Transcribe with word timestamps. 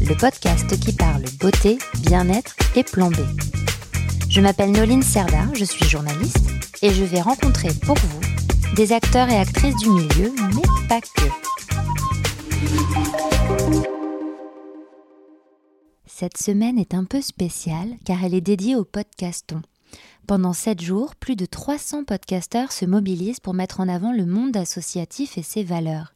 le 0.00 0.14
podcast 0.16 0.78
qui 0.80 0.92
parle 0.92 1.22
beauté, 1.40 1.78
bien-être 2.00 2.54
et 2.76 2.82
plan 2.82 3.10
B. 3.10 3.16
Je 4.28 4.40
m'appelle 4.40 4.72
Noline 4.72 5.02
Serda, 5.02 5.46
je 5.54 5.64
suis 5.64 5.84
journaliste 5.88 6.50
et 6.82 6.90
je 6.92 7.04
vais 7.04 7.20
rencontrer 7.20 7.68
pour 7.84 7.96
vous 7.96 8.74
des 8.74 8.92
acteurs 8.92 9.28
et 9.28 9.36
actrices 9.36 9.76
du 9.76 9.90
milieu, 9.90 10.32
mais 10.54 10.88
pas 10.88 11.00
que. 11.00 11.28
Cette 16.06 16.38
semaine 16.38 16.78
est 16.78 16.94
un 16.94 17.04
peu 17.04 17.20
spéciale 17.20 17.94
car 18.04 18.24
elle 18.24 18.34
est 18.34 18.40
dédiée 18.40 18.76
au 18.76 18.84
podcaston. 18.84 19.62
Pendant 20.26 20.54
sept 20.54 20.80
jours, 20.80 21.16
plus 21.16 21.36
de 21.36 21.44
300 21.44 22.04
podcasteurs 22.04 22.72
se 22.72 22.86
mobilisent 22.86 23.40
pour 23.40 23.52
mettre 23.52 23.80
en 23.80 23.88
avant 23.88 24.10
le 24.10 24.24
monde 24.24 24.56
associatif 24.56 25.36
et 25.36 25.42
ses 25.42 25.62
valeurs. 25.62 26.14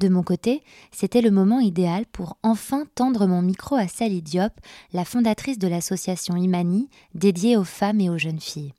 De 0.00 0.08
mon 0.08 0.24
côté, 0.24 0.64
c'était 0.90 1.20
le 1.20 1.30
moment 1.30 1.60
idéal 1.60 2.04
pour 2.06 2.36
enfin 2.42 2.84
tendre 2.96 3.28
mon 3.28 3.42
micro 3.42 3.76
à 3.76 3.86
Sally 3.86 4.22
Diop, 4.22 4.52
la 4.92 5.04
fondatrice 5.04 5.58
de 5.60 5.68
l'association 5.68 6.34
Imani, 6.34 6.88
dédiée 7.14 7.56
aux 7.56 7.64
femmes 7.64 8.00
et 8.00 8.10
aux 8.10 8.18
jeunes 8.18 8.40
filles. 8.40 8.72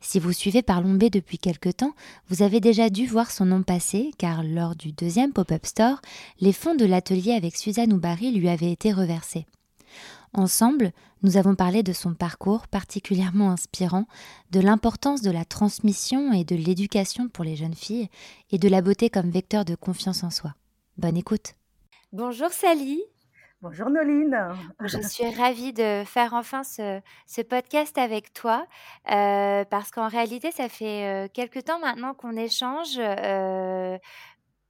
Si 0.00 0.20
vous 0.20 0.32
suivez 0.32 0.62
Parlombé 0.62 1.10
depuis 1.10 1.38
quelque 1.38 1.70
temps, 1.70 1.94
vous 2.28 2.42
avez 2.42 2.60
déjà 2.60 2.90
dû 2.90 3.06
voir 3.06 3.32
son 3.32 3.46
nom 3.46 3.64
passer, 3.64 4.12
car 4.18 4.44
lors 4.44 4.76
du 4.76 4.92
deuxième 4.92 5.32
pop-up 5.32 5.66
store, 5.66 6.00
les 6.38 6.52
fonds 6.52 6.76
de 6.76 6.84
l'atelier 6.84 7.32
avec 7.32 7.56
Suzanne 7.56 7.92
Oubary 7.92 8.30
lui 8.30 8.48
avaient 8.48 8.70
été 8.70 8.92
reversés. 8.92 9.46
Ensemble, 10.36 10.92
nous 11.22 11.38
avons 11.38 11.54
parlé 11.54 11.82
de 11.82 11.94
son 11.94 12.12
parcours 12.12 12.68
particulièrement 12.68 13.50
inspirant, 13.50 14.04
de 14.50 14.60
l'importance 14.60 15.22
de 15.22 15.30
la 15.30 15.46
transmission 15.46 16.30
et 16.30 16.44
de 16.44 16.54
l'éducation 16.54 17.28
pour 17.30 17.42
les 17.42 17.56
jeunes 17.56 17.74
filles, 17.74 18.10
et 18.50 18.58
de 18.58 18.68
la 18.68 18.82
beauté 18.82 19.08
comme 19.08 19.30
vecteur 19.30 19.64
de 19.64 19.74
confiance 19.74 20.24
en 20.24 20.30
soi. 20.30 20.54
Bonne 20.98 21.16
écoute. 21.16 21.54
Bonjour 22.12 22.50
Sally. 22.50 23.00
Bonjour 23.62 23.88
Noline. 23.88 24.36
Je 24.84 25.00
suis 25.00 25.34
ravie 25.34 25.72
de 25.72 26.02
faire 26.04 26.34
enfin 26.34 26.62
ce, 26.64 27.00
podcast 27.42 27.96
avec 27.96 28.34
toi 28.34 28.66
euh, 29.10 29.64
parce 29.64 29.90
qu'en 29.90 30.08
réalité, 30.08 30.52
ça 30.52 30.68
fait 30.68 31.06
euh, 31.06 31.28
quelque 31.32 31.60
temps 31.60 31.78
maintenant 31.78 32.12
qu'on 32.12 32.36
échange. 32.36 32.98
Euh, 32.98 33.96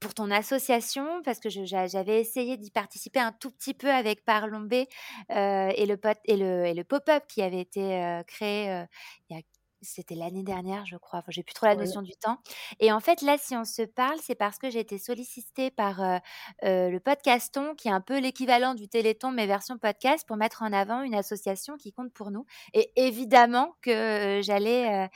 pour 0.01 0.15
ton 0.15 0.31
association, 0.31 1.23
parce 1.25 1.41
que 1.41 1.49
j'avais 1.49 2.21
essayé 2.21 2.57
d'y 2.57 2.71
participer 2.71 3.21
un 3.21 3.33
tout 3.33 3.51
petit 3.51 3.75
peu 3.75 3.91
avec 3.91 4.25
Parlombé 4.25 4.89
euh, 5.31 5.71
et 5.75 5.87
le, 5.87 5.99
et 6.27 6.75
le, 6.75 6.85
pop-up 6.85 7.25
qui 7.29 7.43
avait 7.43 7.61
été 7.61 8.03
euh, 8.03 8.23
créé 8.25 8.71
euh, 8.71 8.85
il 9.31 9.37
y 9.37 9.41
a 9.41 9.43
c'était 9.83 10.15
l'année 10.15 10.43
dernière, 10.43 10.87
je 10.87 10.97
crois. 10.97 11.21
Enfin, 11.21 11.31
j'ai 11.31 11.43
plus 11.43 11.55
trop 11.55 11.67
la 11.67 11.77
notion 11.77 12.03
du 12.03 12.13
temps. 12.13 12.39
Et 12.81 12.93
en 12.93 13.01
fait, 13.01 13.23
là, 13.23 13.37
si 13.39 13.57
on 13.57 13.65
se 13.65 13.83
parle, 13.83 14.19
c'est 14.23 14.35
parce 14.35 14.59
que 14.59 14.71
j'ai 14.71 14.81
été 14.81 14.99
sollicitée 14.99 15.71
par 15.71 16.21
le 16.63 16.99
podcaston, 16.99 17.75
qui 17.75 17.89
est 17.89 17.93
un 17.93 18.01
peu 18.01 18.19
l'équivalent 18.19 18.75
du 18.75 18.89
Téléthon, 18.89 19.31
mais 19.31 19.47
version 19.47 19.79
podcast, 19.79 20.27
pour 20.27 20.37
mettre 20.37 20.63
en 20.63 20.73
avant 20.73 21.03
une 21.03 21.15
association 21.15 21.77
qui 21.77 21.93
compte 21.93 22.13
pour 22.13 22.31
nous. 22.31 22.47
Et 22.75 22.93
évidemment 22.97 23.77
que 23.83 24.41
j'allais 24.43 25.09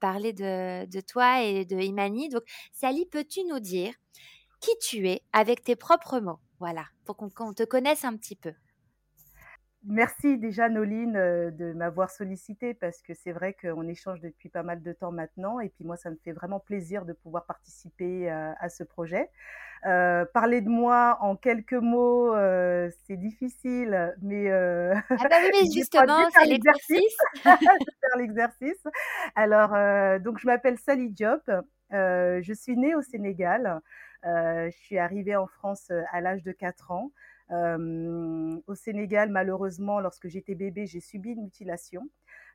parler 0.00 0.32
de, 0.32 0.86
de, 0.86 1.00
toi 1.00 1.42
et 1.42 1.64
de 1.64 1.78
Imani. 1.80 2.28
Donc, 2.28 2.42
Sally, 2.72 3.06
peux-tu 3.06 3.44
nous 3.44 3.60
dire 3.60 3.94
qui 4.60 4.70
tu 4.82 5.08
es 5.08 5.22
avec 5.32 5.64
tes 5.64 5.76
propres 5.76 6.20
mots? 6.20 6.40
Voilà, 6.58 6.84
pour 7.04 7.16
qu'on 7.16 7.54
te 7.54 7.62
connaisse 7.64 8.04
un 8.04 8.16
petit 8.16 8.36
peu. 8.36 8.52
Merci 9.86 10.36
déjà 10.36 10.68
Noline 10.68 11.16
euh, 11.16 11.50
de 11.50 11.72
m'avoir 11.72 12.10
sollicité 12.10 12.74
parce 12.74 13.00
que 13.00 13.14
c'est 13.14 13.32
vrai 13.32 13.54
qu'on 13.54 13.88
échange 13.88 14.20
depuis 14.20 14.50
pas 14.50 14.62
mal 14.62 14.82
de 14.82 14.92
temps 14.92 15.10
maintenant 15.10 15.58
et 15.58 15.70
puis 15.70 15.84
moi 15.84 15.96
ça 15.96 16.10
me 16.10 16.16
fait 16.16 16.32
vraiment 16.32 16.60
plaisir 16.60 17.06
de 17.06 17.14
pouvoir 17.14 17.46
participer 17.46 18.30
euh, 18.30 18.52
à, 18.60 18.68
ce 18.68 18.84
projet. 18.84 19.30
Euh, 19.86 20.26
parler 20.34 20.60
de 20.60 20.68
moi 20.68 21.16
en 21.22 21.34
quelques 21.34 21.72
mots, 21.72 22.34
c'est 23.06 23.16
difficile, 23.16 24.14
mais, 24.20 24.50
ah 24.50 25.02
bah 25.08 25.36
oui, 25.50 25.70
justement, 25.74 26.28
c'est 26.38 26.44
l'exercice. 26.44 27.16
faire 27.42 28.18
l'exercice. 28.18 28.82
Alors, 29.34 29.70
donc 30.20 30.38
je 30.38 30.46
m'appelle 30.46 30.76
Sally 30.78 31.08
Diop, 31.08 31.50
je 31.90 32.52
suis 32.54 32.76
née 32.76 32.94
au 32.94 33.00
Sénégal, 33.00 33.80
je 34.24 34.76
suis 34.82 34.98
arrivée 34.98 35.36
en 35.36 35.46
France 35.46 35.90
à 36.12 36.20
l'âge 36.20 36.42
de 36.42 36.52
4 36.52 36.90
ans. 36.90 37.10
Au 37.50 38.74
Sénégal, 38.74 39.30
malheureusement, 39.30 40.00
lorsque 40.00 40.28
j'étais 40.28 40.54
bébé, 40.54 40.86
j'ai 40.86 41.00
subi 41.00 41.30
une 41.30 41.44
mutilation. 41.44 42.08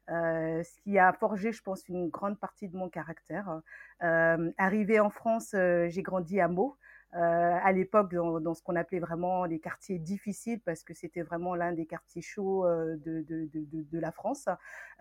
Ce 0.08 0.82
qui 0.84 0.98
a 1.00 1.12
forgé, 1.14 1.52
je 1.52 1.62
pense, 1.62 1.88
une 1.90 2.10
grande 2.10 2.40
partie 2.40 2.70
de 2.70 2.78
mon 2.78 2.90
caractère. 2.90 3.62
Arrivée 4.00 5.00
en 5.00 5.10
France, 5.10 5.50
j'ai 5.54 6.02
grandi 6.02 6.40
à 6.40 6.48
Meaux, 6.48 6.78
à 7.12 7.72
l'époque 7.72 8.14
dans, 8.14 8.54
ce 8.54 8.62
qu'on 8.62 8.76
appelait 8.76 9.00
vraiment 9.00 9.46
les 9.46 9.60
quartiers 9.60 10.00
difficiles, 10.00 10.60
parce 10.62 10.84
que 10.84 10.94
c'était 10.94 11.22
vraiment 11.22 11.56
l'un 11.56 11.72
des 11.72 11.86
quartiers 11.86 12.22
chauds 12.22 12.66
de, 12.66 14.00
la 14.00 14.12
France. 14.12 14.48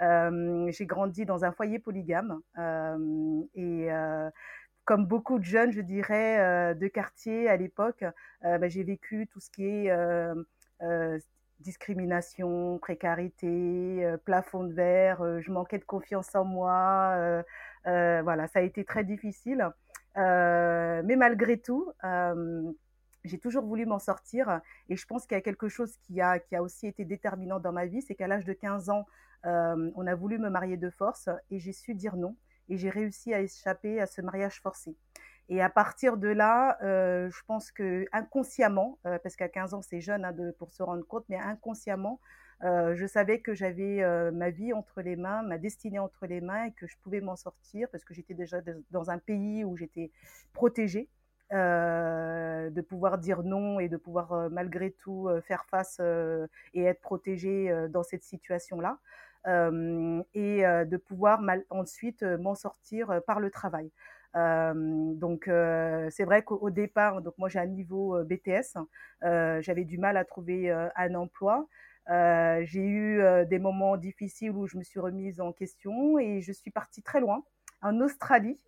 j'ai 0.01 0.87
grandi 0.87 1.25
dans 1.25 1.45
un 1.45 1.53
foyer 1.53 1.79
polygame 1.79 2.41
et 3.55 3.84
comme 4.85 5.07
beaucoup 5.07 5.39
de 5.39 5.45
jeunes, 5.45 5.73
je 5.73 5.81
dirais, 5.81 6.39
euh, 6.41 6.75
de 6.75 6.89
quartier 6.89 7.49
à 7.49 7.57
l'époque, 7.57 8.05
euh, 8.45 8.59
bah, 8.59 8.69
j'ai 8.69 8.85
vécu 8.85 9.27
tout 9.27 9.41
ce 9.41 9.51
qui 9.51 9.67
est 9.67 9.91
euh, 9.91 10.35
discrimination, 11.61 12.79
précarité, 12.79 14.07
plafond 14.25 14.65
de 14.65 14.73
verre, 14.73 15.41
je 15.41 15.51
manquais 15.51 15.79
de 15.79 15.85
confiance 15.85 16.35
en 16.35 16.45
moi. 16.45 17.43
voilà, 17.85 18.47
ça 18.49 18.59
a 18.59 18.63
été 18.63 18.85
très 18.85 19.05
difficile. 19.05 19.71
mais 20.17 21.17
malgré 21.17 21.59
tout, 21.59 21.91
j'ai 23.25 23.39
toujours 23.39 23.65
voulu 23.65 23.87
m'en 23.87 23.99
sortir. 23.99 24.61
Et 24.91 24.97
je 24.97 25.07
pense 25.07 25.27
qu'il 25.27 25.37
y 25.37 25.39
a 25.39 25.43
quelque 25.43 25.69
chose 25.69 25.97
qui 26.03 26.21
a, 26.21 26.39
qui 26.39 26.55
a 26.55 26.63
aussi 26.63 26.87
été 26.87 27.07
déterminant 27.07 27.61
dans 27.61 27.73
ma 27.73 27.87
vie, 27.87 28.03
c'est 28.03 28.15
qu'à 28.15 28.27
l'âge 28.27 28.45
de 28.45 28.53
15 28.53 28.91
ans, 28.91 29.07
on 29.45 30.07
a 30.07 30.15
voulu 30.15 30.39
me 30.39 30.51
marier 30.51 30.77
de 30.77 30.91
force 30.91 31.31
et 31.51 31.61
j'ai 31.61 31.73
su 31.73 31.95
dire 31.95 32.17
non 32.17 32.37
et 32.69 32.77
j'ai 32.77 32.91
réussi 32.91 33.35
à 33.35 33.41
échapper 33.41 34.01
à 34.01 34.07
ce 34.07 34.21
mariage 34.21 34.61
forcé. 34.61 34.97
Et 35.49 35.61
à 35.61 35.69
partir 35.69 36.17
de 36.17 36.29
là, 36.29 36.79
euh, 36.83 37.31
je 37.31 37.43
pense 37.47 37.71
que 37.71 38.07
inconsciemment, 38.13 38.99
euh, 39.07 39.19
parce 39.23 39.37
qu'à 39.37 39.49
15 39.49 39.75
ans 39.75 39.83
c'est 39.83 40.01
jeune 40.01 40.25
hein, 40.25 40.35
pour 40.59 40.71
se 40.71 40.83
rendre 40.83 41.07
compte, 41.07 41.25
mais 41.29 41.37
inconsciemment, 41.37 42.19
euh, 42.63 42.95
je 42.95 43.07
savais 43.07 43.41
que 43.41 43.53
j'avais 43.53 44.03
ma 44.33 44.49
vie 44.51 44.73
entre 44.73 45.03
les 45.03 45.17
mains, 45.17 45.43
ma 45.43 45.59
destinée 45.59 45.99
entre 45.99 46.27
les 46.27 46.41
mains 46.41 46.67
et 46.67 46.73
que 46.73 46.87
je 46.87 46.97
pouvais 47.03 47.21
m'en 47.21 47.37
sortir 47.37 47.89
parce 47.91 48.05
que 48.05 48.15
j'étais 48.15 48.35
déjà 48.35 48.59
dans 48.91 49.11
un 49.11 49.19
pays 49.19 49.65
où 49.65 49.77
j'étais 49.77 50.11
protégée. 50.53 51.09
De 51.51 52.81
pouvoir 52.81 53.19
dire 53.19 53.45
non 53.45 53.79
et 53.79 53.89
de 53.89 53.97
pouvoir 53.97 54.51
malgré 54.51 54.91
tout 54.91 55.29
faire 55.47 55.65
face 55.67 56.01
et 56.73 56.83
être 56.83 57.01
protégée 57.01 57.73
dans 57.91 58.03
cette 58.03 58.25
situation-là 58.25 58.99
et 59.47 60.63
de 60.63 60.97
pouvoir 60.97 61.41
ensuite 61.71 62.23
m'en 62.23 62.55
sortir 62.55 63.21
par 63.27 63.41
le 63.41 63.51
travail. 63.51 63.91
donc 64.35 65.45
c'est 65.47 66.25
vrai 66.25 66.43
qu'au 66.43 66.71
départ, 66.71 67.23
donc 67.23 67.35
moi 67.39 67.49
j'ai 67.49 67.59
un 67.59 67.67
niveau 67.67 68.23
BTS, 68.25 68.79
j'avais 69.61 69.85
du 69.85 69.99
mal 69.99 70.17
à 70.17 70.25
trouver 70.25 70.71
un 70.71 71.15
emploi. 71.15 71.67
j'ai 72.09 72.87
eu 72.87 73.23
des 73.47 73.59
moments 73.59 73.97
difficiles 73.97 74.53
où 74.53 74.67
je 74.67 74.79
me 74.79 74.83
suis 74.83 75.01
remise 75.01 75.41
en 75.41 75.53
question 75.53 76.19
et 76.19 76.41
je 76.41 76.53
suis 76.53 76.71
partie 76.71 77.03
très 77.03 77.21
loin, 77.21 77.45
en 77.83 78.01
Australie, 78.01 78.59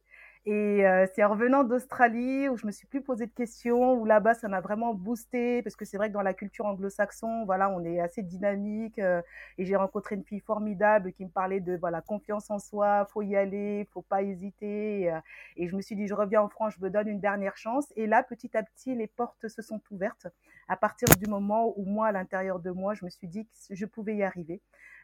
et 0.47 0.87
euh, 0.87 1.07
c'est 1.13 1.25
en 1.25 1.31
revenant 1.31 1.65
d'Australie 1.65 2.49
où 2.49 2.57
je 2.57 2.67
me 2.67 2.71
suis 2.71 2.87
plus 2.87 3.03
posé 3.03 3.27
de 3.27 3.33
questions, 3.33 3.95
où 3.95 4.05
là-bas 4.05 4.35
ça 4.35 4.47
m'a 4.47 4.61
vraiment 4.61 4.95
boosté 4.95 5.61
parce 5.63 5.75
que 5.75 5.85
c'est 5.85 5.97
vrai 5.97 6.09
que 6.09 6.15
dans 6.15 6.23
la 6.23 6.35
culture 6.35 6.67
anglo-saxon, 6.67 7.45
voilà, 7.47 7.69
on 7.69 7.85
est 7.85 7.99
assez 7.99 8.23
dynamique. 8.23 9.01
Euh, 9.01 9.21
et 9.59 9.65
j'ai 9.65 9.75
rencontré 9.75 10.15
une 10.15 10.23
fille 10.23 10.39
formidable 10.39 11.13
qui 11.13 11.25
me 11.25 11.31
parlait 11.31 11.59
de 11.59 11.77
voilà 11.77 12.01
confiance 12.01 12.49
en 12.49 12.61
soi, 12.61 13.07
faut 13.07 13.23
y 13.23 13.35
aller, 13.35 13.89
faut 13.93 14.03
pas 14.03 14.23
hésiter. 14.23 15.01
Et, 15.01 15.13
euh, 15.13 15.19
et 15.57 15.67
je 15.67 15.75
me 15.75 15.83
suis 15.83 15.97
dit 15.97 16.07
je 16.07 16.15
reviens 16.15 16.43
en 16.43 16.49
France, 16.49 16.75
je 16.79 16.85
me 16.85 16.91
donne 16.91 17.09
une 17.09 17.21
dernière 17.21 17.57
chance. 17.57 17.93
Et 17.97 18.07
là 18.07 18.23
petit 18.23 18.57
à 18.57 18.63
petit 18.63 18.95
les 18.95 19.09
portes 19.09 19.49
se 19.49 19.63
sont 19.63 19.81
ouvertes 19.91 20.29
à 20.69 20.77
partir 20.77 21.09
du 21.19 21.29
moment 21.29 21.75
où 21.77 21.85
moi 21.85 22.07
à 22.07 22.13
l'intérieur 22.13 22.61
de 22.61 22.71
moi 22.71 22.95
je 22.95 23.05
me 23.05 23.11
suis 23.11 23.27
dit 23.27 23.47
que 23.47 23.75
je 23.75 23.85
pouvais 23.85 24.15
y 24.15 24.23
arriver. 24.23 24.61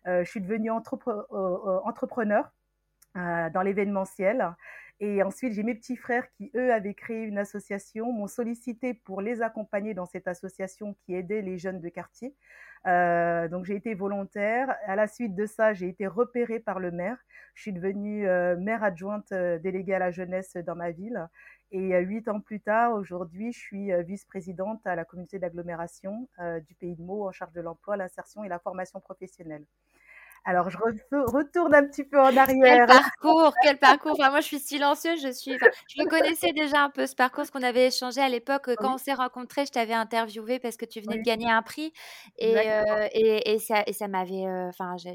je 0.06 0.24
suis 0.24 0.40
devenue 0.40 0.70
entrepreneur 0.70 2.52
dans 3.14 3.62
l'événementiel. 3.62 4.54
Et 5.04 5.20
ensuite, 5.24 5.52
j'ai 5.54 5.64
mes 5.64 5.74
petits 5.74 5.96
frères 5.96 6.30
qui, 6.30 6.52
eux, 6.54 6.72
avaient 6.72 6.94
créé 6.94 7.24
une 7.24 7.36
association, 7.36 8.12
m'ont 8.12 8.28
sollicité 8.28 8.94
pour 8.94 9.20
les 9.20 9.42
accompagner 9.42 9.94
dans 9.94 10.06
cette 10.06 10.28
association 10.28 10.94
qui 10.94 11.14
aidait 11.16 11.42
les 11.42 11.58
jeunes 11.58 11.80
de 11.80 11.88
quartier. 11.88 12.36
Euh, 12.86 13.48
donc, 13.48 13.64
j'ai 13.64 13.74
été 13.74 13.94
volontaire. 13.94 14.76
À 14.86 14.94
la 14.94 15.08
suite 15.08 15.34
de 15.34 15.44
ça, 15.44 15.72
j'ai 15.72 15.88
été 15.88 16.06
repérée 16.06 16.60
par 16.60 16.78
le 16.78 16.92
maire. 16.92 17.18
Je 17.54 17.62
suis 17.62 17.72
devenue 17.72 18.28
euh, 18.28 18.56
maire 18.56 18.84
adjointe 18.84 19.32
euh, 19.32 19.58
déléguée 19.58 19.94
à 19.94 19.98
la 19.98 20.12
jeunesse 20.12 20.56
dans 20.56 20.76
ma 20.76 20.92
ville. 20.92 21.28
Et 21.72 21.98
huit 22.00 22.28
ans 22.28 22.40
plus 22.40 22.60
tard, 22.60 22.92
aujourd'hui, 22.92 23.50
je 23.50 23.58
suis 23.58 23.90
vice-présidente 24.04 24.86
à 24.86 24.94
la 24.94 25.06
communauté 25.06 25.38
d'agglomération 25.38 26.28
du 26.68 26.74
Pays 26.74 26.94
de 26.94 27.02
Meaux 27.02 27.26
en 27.26 27.32
charge 27.32 27.54
de 27.54 27.62
l'emploi, 27.62 27.96
l'insertion 27.96 28.44
et 28.44 28.48
la 28.50 28.58
formation 28.58 29.00
professionnelle. 29.00 29.64
Alors, 30.44 30.70
je 30.70 30.76
retourne 30.78 31.74
un 31.74 31.84
petit 31.84 32.04
peu 32.04 32.20
en 32.20 32.36
arrière. 32.36 32.86
Quel 32.86 32.86
parcours, 32.86 33.54
quel 33.62 33.78
parcours. 33.78 34.12
Enfin, 34.12 34.30
moi, 34.30 34.40
je 34.40 34.46
suis 34.46 34.58
silencieuse. 34.58 35.22
Je 35.22 35.30
suis. 35.30 35.52
je 35.52 36.02
le 36.02 36.08
connaissais 36.08 36.52
déjà 36.52 36.82
un 36.82 36.90
peu 36.90 37.06
ce 37.06 37.14
parcours, 37.14 37.46
ce 37.46 37.52
qu'on 37.52 37.62
avait 37.62 37.86
échangé 37.86 38.20
à 38.20 38.28
l'époque 38.28 38.70
quand 38.76 38.94
on 38.94 38.98
s'est 38.98 39.14
rencontrés. 39.14 39.66
Je 39.66 39.70
t'avais 39.70 39.94
interviewé 39.94 40.58
parce 40.58 40.76
que 40.76 40.84
tu 40.84 41.00
venais 41.00 41.18
de 41.18 41.22
gagner 41.22 41.50
un 41.50 41.62
prix 41.62 41.92
et, 42.38 42.56
euh, 42.56 43.08
et, 43.12 43.52
et, 43.52 43.58
ça, 43.58 43.82
et 43.86 43.92
ça 43.92 44.08
m'avait. 44.08 44.46
Euh, 44.46 44.68
enfin, 44.68 44.96
je, 44.96 45.10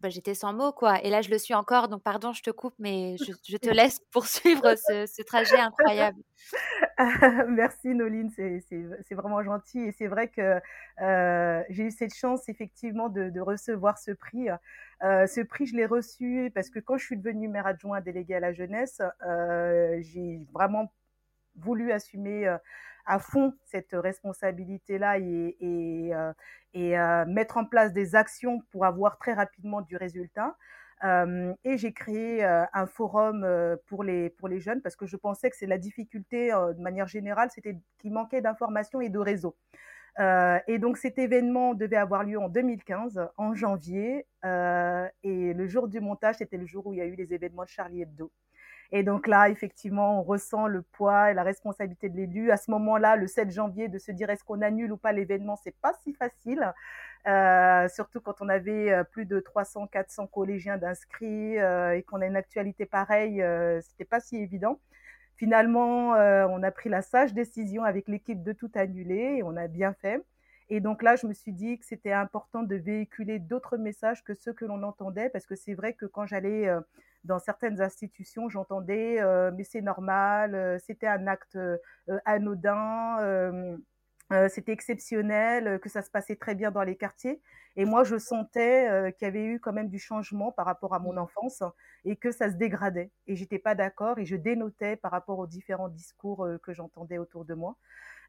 bah, 0.00 0.08
j'étais 0.10 0.34
sans 0.34 0.52
mots, 0.52 0.72
quoi. 0.72 1.02
Et 1.02 1.10
là, 1.10 1.22
je 1.22 1.30
le 1.30 1.38
suis 1.38 1.54
encore. 1.54 1.88
Donc, 1.88 2.02
pardon, 2.02 2.32
je 2.32 2.42
te 2.42 2.50
coupe, 2.50 2.74
mais 2.78 3.16
je, 3.18 3.56
te 3.56 3.70
laisse 3.70 4.00
poursuivre 4.12 4.74
ce, 4.76 5.22
trajet 5.22 5.58
incroyable. 5.58 6.18
Merci, 7.48 7.88
Noline. 7.88 8.30
C'est 8.30 9.14
vraiment 9.14 9.42
gentil. 9.42 9.80
Et 9.80 9.92
c'est 9.92 10.06
vrai 10.06 10.28
que 10.28 10.60
euh, 11.00 11.62
j'ai 11.70 11.84
eu 11.84 11.90
cette 11.90 12.14
chance, 12.14 12.48
effectivement, 12.48 13.08
de, 13.08 13.40
recevoir 13.40 13.98
ce 13.98 14.10
prix. 14.10 14.48
Euh, 15.02 15.26
ce 15.26 15.40
prix, 15.40 15.66
je 15.66 15.76
l'ai 15.76 15.86
reçu 15.86 16.50
parce 16.54 16.70
que 16.70 16.78
quand 16.78 16.96
je 16.96 17.04
suis 17.04 17.16
devenue 17.16 17.48
maire 17.48 17.66
adjoint 17.66 18.00
déléguée 18.00 18.36
à 18.36 18.40
la 18.40 18.52
jeunesse, 18.52 19.00
euh, 19.26 19.98
j'ai 20.00 20.40
vraiment 20.52 20.92
voulu 21.56 21.92
assumer 21.92 22.48
à 23.06 23.18
fond 23.18 23.54
cette 23.64 23.92
responsabilité-là 23.92 25.18
et, 25.18 26.10
euh, 26.12 26.32
euh, 26.76 27.24
mettre 27.26 27.56
en 27.56 27.64
place 27.64 27.92
des 27.92 28.14
actions 28.14 28.62
pour 28.70 28.84
avoir 28.84 29.18
très 29.18 29.32
rapidement 29.32 29.80
du 29.82 29.96
résultat. 29.96 30.56
Euh, 31.02 31.52
et 31.64 31.76
j'ai 31.76 31.92
créé 31.92 32.44
un 32.44 32.86
forum 32.86 33.46
pour 33.86 34.04
les 34.04 34.30
pour 34.30 34.48
les 34.48 34.60
jeunes 34.60 34.80
parce 34.80 34.96
que 34.96 35.06
je 35.06 35.16
pensais 35.16 35.50
que 35.50 35.56
c'est 35.56 35.66
la 35.66 35.76
difficulté 35.76 36.48
de 36.50 36.80
manière 36.80 37.08
générale, 37.08 37.50
c'était 37.54 37.76
qu'il 37.98 38.12
manquait 38.12 38.40
d'informations 38.40 39.00
et 39.00 39.10
de 39.10 39.18
réseaux. 39.18 39.56
et 40.18 40.78
donc 40.78 40.96
cet 40.96 41.18
événement 41.18 41.74
devait 41.74 41.96
avoir 41.96 42.24
lieu 42.24 42.38
en 42.38 42.48
2015, 42.48 43.28
en 43.36 43.54
janvier, 43.54 44.26
et 44.44 45.52
le 45.54 45.66
jour 45.66 45.88
du 45.88 46.00
montage, 46.00 46.36
c'était 46.36 46.56
le 46.56 46.66
jour 46.66 46.86
où 46.86 46.94
il 46.94 46.98
y 46.98 47.02
a 47.02 47.06
eu 47.06 47.16
les 47.16 47.34
événements 47.34 47.64
de 47.64 47.68
Charlie 47.68 48.02
Hebdo. 48.02 48.30
Et 48.92 49.02
donc 49.02 49.26
là, 49.26 49.48
effectivement, 49.48 50.20
on 50.20 50.22
ressent 50.22 50.66
le 50.66 50.82
poids 50.82 51.30
et 51.30 51.34
la 51.34 51.42
responsabilité 51.42 52.08
de 52.08 52.16
l'élu. 52.16 52.50
À 52.50 52.56
ce 52.56 52.70
moment-là, 52.70 53.16
le 53.16 53.26
7 53.26 53.50
janvier, 53.50 53.88
de 53.88 53.98
se 53.98 54.12
dire 54.12 54.30
est-ce 54.30 54.44
qu'on 54.44 54.62
annule 54.62 54.92
ou 54.92 54.96
pas 54.96 55.12
l'événement, 55.12 55.56
c'est 55.56 55.74
pas 55.80 55.92
si 56.02 56.14
facile. 56.14 56.72
Euh, 57.26 57.88
surtout 57.88 58.20
quand 58.20 58.42
on 58.42 58.48
avait 58.50 58.92
euh, 58.92 59.04
plus 59.04 59.24
de 59.24 59.40
300, 59.40 59.86
400 59.86 60.26
collégiens 60.26 60.76
d'inscrits 60.76 61.58
euh, 61.58 61.96
et 61.96 62.02
qu'on 62.02 62.20
a 62.20 62.26
une 62.26 62.36
actualité 62.36 62.84
pareille, 62.84 63.42
euh, 63.42 63.80
c'était 63.80 64.04
pas 64.04 64.20
si 64.20 64.36
évident. 64.36 64.78
Finalement, 65.36 66.14
euh, 66.14 66.46
on 66.48 66.62
a 66.62 66.70
pris 66.70 66.88
la 66.88 67.02
sage 67.02 67.34
décision 67.34 67.84
avec 67.84 68.08
l'équipe 68.08 68.42
de 68.42 68.52
tout 68.52 68.70
annuler 68.74 69.38
et 69.38 69.42
on 69.42 69.56
a 69.56 69.66
bien 69.68 69.94
fait. 69.94 70.22
Et 70.70 70.80
donc 70.80 71.02
là, 71.02 71.16
je 71.16 71.26
me 71.26 71.34
suis 71.34 71.52
dit 71.52 71.78
que 71.78 71.84
c'était 71.84 72.12
important 72.12 72.62
de 72.62 72.76
véhiculer 72.76 73.38
d'autres 73.38 73.76
messages 73.76 74.24
que 74.24 74.34
ceux 74.34 74.52
que 74.52 74.64
l'on 74.64 74.82
entendait, 74.82 75.28
parce 75.28 75.46
que 75.46 75.54
c'est 75.54 75.74
vrai 75.74 75.92
que 75.92 76.06
quand 76.06 76.26
j'allais 76.26 76.68
euh, 76.68 76.80
dans 77.24 77.38
certaines 77.38 77.82
institutions, 77.82 78.48
j'entendais 78.48 79.20
euh, 79.20 79.50
mais 79.54 79.64
c'est 79.64 79.82
normal, 79.82 80.54
euh, 80.54 80.78
c'était 80.78 81.06
un 81.06 81.26
acte 81.26 81.58
anodin, 82.24 83.78
c'était 84.48 84.72
exceptionnel, 84.72 85.78
que 85.80 85.88
ça 85.88 86.02
se 86.02 86.10
passait 86.10 86.36
très 86.36 86.54
bien 86.54 86.70
dans 86.70 86.82
les 86.82 86.96
quartiers. 86.96 87.40
Et 87.76 87.84
moi, 87.84 88.04
je 88.04 88.16
sentais 88.18 89.12
qu'il 89.18 89.26
y 89.26 89.28
avait 89.28 89.44
eu 89.44 89.60
quand 89.60 89.72
même 89.72 89.88
du 89.88 89.98
changement 89.98 90.50
par 90.50 90.64
rapport 90.64 90.94
à 90.94 90.98
mon 90.98 91.14
mmh. 91.14 91.18
enfance 91.18 91.62
et 92.04 92.16
que 92.16 92.30
ça 92.30 92.50
se 92.50 92.56
dégradait. 92.56 93.10
Et 93.26 93.36
j'étais 93.36 93.58
pas 93.58 93.74
d'accord 93.74 94.18
et 94.18 94.24
je 94.24 94.36
dénotais 94.36 94.96
par 94.96 95.10
rapport 95.10 95.38
aux 95.38 95.46
différents 95.46 95.88
discours 95.88 96.48
que 96.62 96.72
j'entendais 96.72 97.18
autour 97.18 97.44
de 97.44 97.54
moi. 97.54 97.76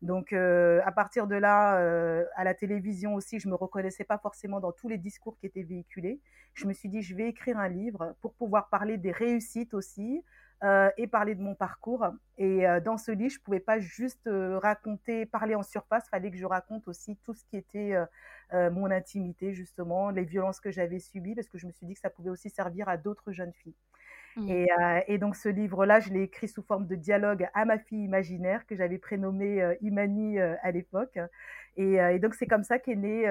Donc, 0.01 0.33
euh, 0.33 0.81
à 0.86 0.92
partir 0.92 1.27
de 1.27 1.36
là, 1.36 1.80
euh, 1.80 2.25
à 2.36 2.44
la 2.44 2.53
télévision 2.53 3.15
aussi, 3.15 3.39
je 3.39 3.47
me 3.47 3.56
reconnaissais 3.56 4.03
pas 4.03 4.18
forcément 4.18 4.59
dans 4.59 4.71
tous 4.71 4.88
les 4.88 4.97
discours 4.97 5.38
qui 5.38 5.45
étaient 5.45 5.63
véhiculés. 5.63 6.19
Je 6.53 6.68
me 6.68 6.74
suis 6.74 6.89
dit, 6.89 7.01
je 7.01 7.15
vais 7.15 7.27
écrire 7.30 7.57
un 7.57 7.69
livre 7.69 8.15
pour 8.21 8.33
pouvoir 8.33 8.69
parler 8.69 8.97
des 8.97 9.12
réussites 9.12 9.74
aussi 9.74 10.24
euh, 10.63 10.89
et 10.97 11.07
parler 11.07 11.36
de 11.36 11.42
mon 11.42 11.56
parcours. 11.56 12.06
Et 12.38 12.65
dans 12.83 12.97
ce 12.97 13.12
livre, 13.12 13.33
je 13.33 13.39
pouvais 13.39 13.59
pas 13.59 13.80
juste 13.80 14.30
raconter, 14.30 15.25
parler 15.25 15.56
en 15.56 15.63
surface. 15.63 16.07
Fallait 16.09 16.31
que 16.31 16.38
je 16.38 16.45
raconte 16.45 16.88
aussi 16.88 17.18
tout 17.24 17.33
ce 17.33 17.44
qui 17.45 17.57
était 17.57 17.95
mon 18.53 18.92
intimité, 18.92 19.53
justement, 19.53 20.09
les 20.09 20.24
violences 20.24 20.59
que 20.59 20.71
j'avais 20.71 21.00
subies, 21.00 21.36
parce 21.36 21.47
que 21.47 21.57
je 21.57 21.68
me 21.68 21.71
suis 21.71 21.86
dit 21.86 21.94
que 21.94 22.00
ça 22.00 22.09
pouvait 22.09 22.30
aussi 22.30 22.50
servir 22.50 22.89
à 22.89 22.97
d'autres 22.97 23.31
jeunes 23.31 23.53
filles. 23.53 23.75
Mmh. 24.36 24.50
Et, 24.50 24.68
euh, 24.72 25.00
et, 25.08 25.18
donc 25.18 25.36
ce 25.36 25.48
livre-là, 25.48 26.00
je 26.00 26.10
l'ai 26.10 26.24
écrit 26.24 26.48
sous 26.48 26.62
forme 26.62 26.88
de 26.88 26.96
dialogue 26.96 27.48
à 27.54 27.64
ma 27.66 27.80
fille 27.80 28.04
imaginaire 28.04 28.66
que 28.66 28.76
j'avais 28.76 28.98
prénommée 28.98 29.62
euh, 29.62 29.76
Imani 29.82 30.40
euh, 30.40 30.56
à 30.62 30.72
l'époque. 30.72 31.18
Et, 31.78 31.96
et, 31.96 32.20
donc 32.20 32.36
c'est 32.36 32.46
comme 32.46 32.64
ça 32.64 32.80
qu'est 32.80 32.96
né 32.96 33.28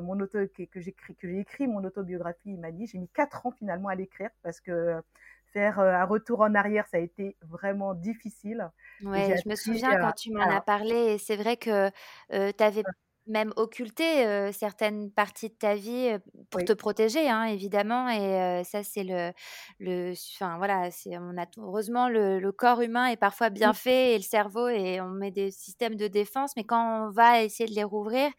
mon 0.00 0.20
auto 0.20 0.38
que, 0.56 0.62
que 0.62 0.80
j'ai 0.80 0.94
écrit 1.38 1.66
mon 1.66 1.82
autobiographie 1.82 2.50
Imani. 2.50 2.86
J'ai 2.86 2.98
mis 2.98 3.08
quatre 3.08 3.44
ans 3.46 3.50
finalement 3.50 3.88
à 3.88 3.96
l'écrire 3.96 4.30
parce 4.42 4.60
que 4.60 5.00
faire 5.52 5.80
un 5.80 6.04
retour 6.04 6.42
en 6.42 6.54
arrière, 6.54 6.86
ça 6.86 6.98
a 6.98 7.00
été 7.00 7.36
vraiment 7.42 7.94
difficile. 7.94 8.70
Ouais, 9.02 9.34
je 9.42 9.48
me 9.48 9.56
souviens 9.56 9.98
quand 9.98 10.12
tu 10.12 10.32
m'en 10.32 10.48
as 10.48 10.60
parlé, 10.60 10.94
et 10.94 11.18
c'est 11.18 11.34
vrai 11.34 11.56
que 11.56 11.88
tu 12.30 12.62
avais 12.62 12.84
même 13.28 13.52
occulter 13.56 14.50
certaines 14.52 15.10
parties 15.10 15.48
de 15.48 15.54
ta 15.54 15.74
vie 15.74 16.16
pour 16.50 16.64
te 16.64 16.72
protéger, 16.72 17.28
hein, 17.28 17.44
évidemment. 17.44 18.08
Et 18.08 18.64
ça, 18.64 18.82
c'est 18.82 19.04
le, 19.04 19.32
le, 19.78 20.12
enfin 20.36 20.56
voilà, 20.58 20.90
c'est 20.90 21.16
on 21.18 21.36
a 21.38 21.46
heureusement 21.58 22.08
le, 22.08 22.50
corps 22.52 22.80
humain 22.80 23.06
est 23.06 23.16
parfois 23.16 23.50
bien 23.50 23.72
fait 23.72 24.14
et 24.14 24.16
le 24.16 24.22
cerveau 24.22 24.68
et 24.68 25.00
on 25.00 25.10
met 25.10 25.30
des 25.30 25.50
systèmes 25.50 25.96
de 25.96 26.08
défense, 26.08 26.56
mais 26.56 26.64
quand 26.64 27.06
on 27.06 27.10
va 27.10 27.42
essayer 27.42 27.68
de 27.68 27.74
les 27.74 27.84
rouvrir, 27.84 28.30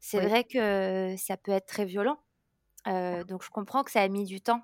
c'est 0.00 0.20
vrai 0.20 0.44
que 0.44 1.14
ça 1.18 1.36
peut 1.36 1.52
être 1.52 1.66
très 1.66 1.84
violent. 1.84 2.18
donc 2.86 3.42
je 3.42 3.50
comprends 3.50 3.82
que 3.82 3.90
ça 3.90 4.02
a 4.02 4.08
mis 4.08 4.24
du 4.24 4.40
temps. 4.40 4.62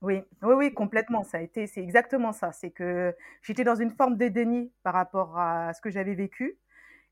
Oui, 0.00 0.20
oui, 0.42 0.54
oui, 0.54 0.74
complètement. 0.74 1.22
Ça 1.22 1.38
a 1.38 1.40
été, 1.40 1.68
c'est 1.68 1.80
exactement 1.80 2.32
ça. 2.32 2.50
C'est 2.50 2.72
que 2.72 3.14
j'étais 3.42 3.62
dans 3.62 3.76
une 3.76 3.92
forme 3.92 4.16
de 4.16 4.26
déni 4.26 4.72
par 4.82 4.94
rapport 4.94 5.38
à 5.38 5.72
ce 5.74 5.80
que 5.80 5.90
j'avais 5.90 6.14
vécu. 6.14 6.58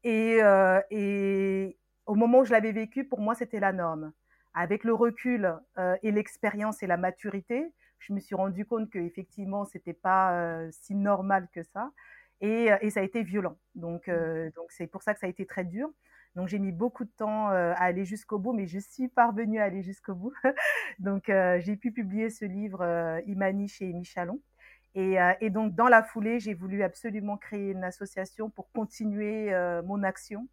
Et, 0.02 0.38
et, 0.90 1.78
au 2.10 2.16
moment 2.16 2.40
où 2.40 2.44
je 2.44 2.50
l'avais 2.50 2.72
vécu, 2.72 3.04
pour 3.04 3.20
moi, 3.20 3.36
c'était 3.36 3.60
la 3.60 3.72
norme. 3.72 4.12
Avec 4.52 4.82
le 4.82 4.92
recul 4.92 5.56
euh, 5.78 5.96
et 6.02 6.10
l'expérience 6.10 6.82
et 6.82 6.88
la 6.88 6.96
maturité, 6.96 7.72
je 8.00 8.12
me 8.12 8.18
suis 8.18 8.34
rendu 8.34 8.66
compte 8.66 8.90
que 8.90 8.98
effectivement, 8.98 9.64
c'était 9.64 9.94
pas 9.94 10.34
euh, 10.34 10.68
si 10.72 10.96
normal 10.96 11.46
que 11.54 11.62
ça, 11.62 11.92
et, 12.40 12.72
euh, 12.72 12.76
et, 12.80 12.90
ça 12.90 12.98
a 12.98 13.02
été 13.04 13.22
violent. 13.22 13.56
Donc, 13.76 14.08
euh, 14.08 14.50
donc 14.56 14.72
c'est 14.72 14.88
pour 14.88 15.04
ça 15.04 15.14
que 15.14 15.20
ça 15.20 15.26
a 15.26 15.30
été 15.30 15.46
très 15.46 15.64
dur. 15.64 15.88
Donc 16.34 16.48
j'ai 16.48 16.58
mis 16.58 16.72
beaucoup 16.72 17.04
de 17.04 17.10
temps 17.16 17.48
à 17.48 17.74
aller 17.74 18.04
jusqu'au 18.04 18.38
bout, 18.38 18.52
mais 18.52 18.66
je 18.68 18.78
suis 18.78 19.08
parvenue 19.08 19.60
à 19.60 19.64
aller 19.64 19.82
jusqu'au 19.82 20.14
bout. 20.14 20.32
donc 21.00 21.24
j'ai 21.26 21.76
pu 21.76 21.90
publier 21.90 22.30
ce 22.30 22.44
livre 22.44 23.20
Imani 23.26 23.66
chez 23.66 23.92
Michalon. 23.92 24.40
Et, 24.94 25.16
et, 25.40 25.50
donc 25.50 25.74
dans 25.74 25.88
la 25.88 26.04
foulée, 26.04 26.38
j'ai 26.38 26.54
voulu 26.54 26.84
absolument 26.84 27.36
créer 27.36 27.72
une 27.72 27.82
association 27.82 28.48
pour 28.48 28.70
continuer 28.70 29.50
mon 29.84 30.04
action 30.04 30.46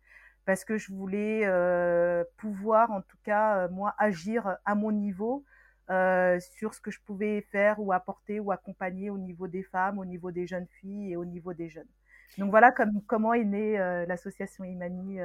parce 0.48 0.64
que 0.64 0.78
je 0.78 0.94
voulais 0.94 1.42
euh, 1.44 2.24
pouvoir, 2.38 2.90
en 2.92 3.02
tout 3.02 3.18
cas, 3.26 3.66
euh, 3.66 3.70
moi, 3.70 3.94
agir 3.98 4.56
à 4.64 4.76
mon 4.76 4.94
niveau 4.94 5.44
euh, 5.90 6.40
sur 6.40 6.74
ce 6.74 6.80
que 6.80 6.90
je 6.90 7.02
pouvais 7.02 7.42
faire 7.52 7.82
ou 7.82 7.92
apporter 7.92 8.40
ou 8.40 8.54
accompagner 8.54 9.10
au 9.10 9.18
niveau 9.18 9.50
des 9.50 9.64
femmes, 9.64 10.00
au 10.00 10.06
niveau 10.06 10.32
des 10.32 10.48
jeunes 10.48 10.68
filles 10.80 11.12
et 11.12 11.18
au 11.18 11.26
niveau 11.26 11.54
des 11.54 11.68
jeunes. 11.68 11.90
Donc 12.38 12.50
voilà 12.50 12.72
comme, 12.72 13.02
comment 13.08 13.34
est 13.34 13.44
née 13.44 13.78
l'association 14.08 14.64
Imani 14.64 15.20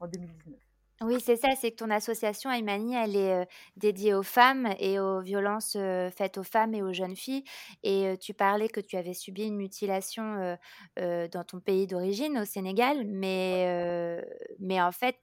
en 0.00 0.06
2019. 0.06 0.67
Oui, 1.00 1.20
c'est 1.24 1.36
ça, 1.36 1.50
c'est 1.54 1.70
que 1.70 1.76
ton 1.76 1.90
association 1.90 2.50
Aimani, 2.50 2.96
elle 2.96 3.14
est 3.14 3.46
dédiée 3.76 4.14
aux 4.14 4.24
femmes 4.24 4.74
et 4.80 4.98
aux 4.98 5.20
violences 5.20 5.76
faites 6.16 6.38
aux 6.38 6.42
femmes 6.42 6.74
et 6.74 6.82
aux 6.82 6.92
jeunes 6.92 7.14
filles. 7.14 7.44
Et 7.84 8.16
tu 8.20 8.34
parlais 8.34 8.68
que 8.68 8.80
tu 8.80 8.96
avais 8.96 9.14
subi 9.14 9.44
une 9.44 9.54
mutilation 9.56 10.58
dans 10.96 11.44
ton 11.46 11.60
pays 11.60 11.86
d'origine, 11.86 12.36
au 12.38 12.44
Sénégal, 12.44 13.04
mais, 13.06 14.20
mais 14.58 14.80
en 14.82 14.90
fait, 14.90 15.18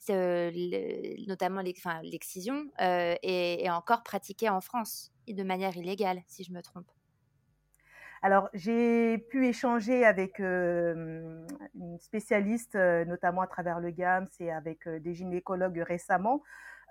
notamment 1.27 1.61
l'excision 1.61 2.67
est, 2.79 3.19
est 3.65 3.69
encore 3.69 4.03
pratiquée 4.03 4.47
en 4.49 4.61
France 4.61 5.11
de 5.27 5.43
manière 5.43 5.75
illégale, 5.75 6.21
si 6.27 6.45
je 6.45 6.53
me 6.53 6.61
trompe. 6.61 6.94
Alors, 8.25 8.49
j'ai 8.55 9.19
pu 9.29 9.45
échanger 9.45 10.03
avec 10.03 10.39
une 10.39 11.45
spécialiste, 11.99 12.73
notamment 12.73 13.41
à 13.41 13.47
travers 13.47 13.79
le 13.79 13.91
GAMS 13.91 14.25
et 14.39 14.51
avec 14.51 14.89
des 14.89 15.13
gynécologues 15.13 15.77
récemment, 15.77 16.41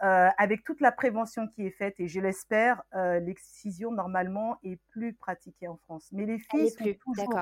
avec 0.01 0.63
toute 0.63 0.81
la 0.81 0.93
prévention 0.93 1.49
qui 1.49 1.67
est 1.67 1.73
faite, 1.73 1.97
et 1.99 2.07
je 2.07 2.21
l'espère, 2.21 2.85
l'excision 3.21 3.91
normalement 3.91 4.59
est 4.63 4.79
plus 4.93 5.13
pratiquée 5.13 5.67
en 5.67 5.77
France. 5.77 6.09
Mais 6.13 6.25
les 6.25 6.39
filles 6.39 6.71
sont 6.71 6.85
toujours 7.05 7.41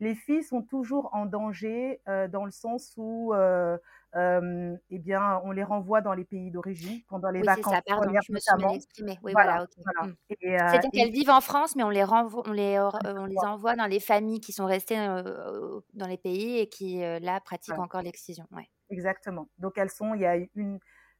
les 0.00 0.14
filles 0.14 0.42
sont 0.42 0.62
toujours 0.62 1.08
en 1.12 1.26
danger 1.26 2.00
euh, 2.08 2.28
dans 2.28 2.44
le 2.44 2.50
sens 2.50 2.92
où 2.96 3.32
euh, 3.32 3.78
euh, 4.14 4.76
eh 4.90 4.98
bien, 4.98 5.40
on 5.44 5.50
les 5.52 5.62
renvoie 5.62 6.00
dans 6.00 6.12
les 6.12 6.24
pays 6.24 6.50
d'origine 6.50 7.00
pendant 7.08 7.30
les 7.30 7.40
oui, 7.40 7.46
vacances 7.46 7.74
ça, 7.74 7.82
pardon, 7.82 8.12
je 8.26 8.32
me 8.32 8.38
suis 8.38 8.56
mal 8.58 8.74
exprimée. 8.74 9.18
Oui, 9.22 9.32
voilà, 9.32 9.62
okay. 9.62 9.82
voilà. 9.84 10.12
Mmh. 10.12 10.16
C'est-à-dire 10.40 10.90
qu'elles 10.90 11.12
vivent 11.12 11.30
en 11.30 11.40
France, 11.40 11.76
mais 11.76 11.82
on 11.82 11.90
les, 11.90 12.04
renvoie, 12.04 12.42
on, 12.46 12.52
les, 12.52 12.78
on 12.78 13.24
les 13.24 13.38
envoie 13.44 13.74
dans 13.74 13.86
les 13.86 14.00
familles 14.00 14.40
qui 14.40 14.52
sont 14.52 14.66
restées 14.66 14.96
dans 14.96 16.06
les 16.06 16.18
pays 16.18 16.58
et 16.58 16.68
qui, 16.68 17.00
là, 17.00 17.40
pratiquent 17.40 17.78
encore 17.78 18.02
l'excision. 18.02 18.46
Ouais. 18.52 18.68
Exactement. 18.90 19.48
Donc, 19.58 19.76
elles 19.76 19.90
sont, 19.90 20.14
il 20.14 20.20
y 20.20 20.26
a 20.26 20.36
une, 20.54 20.78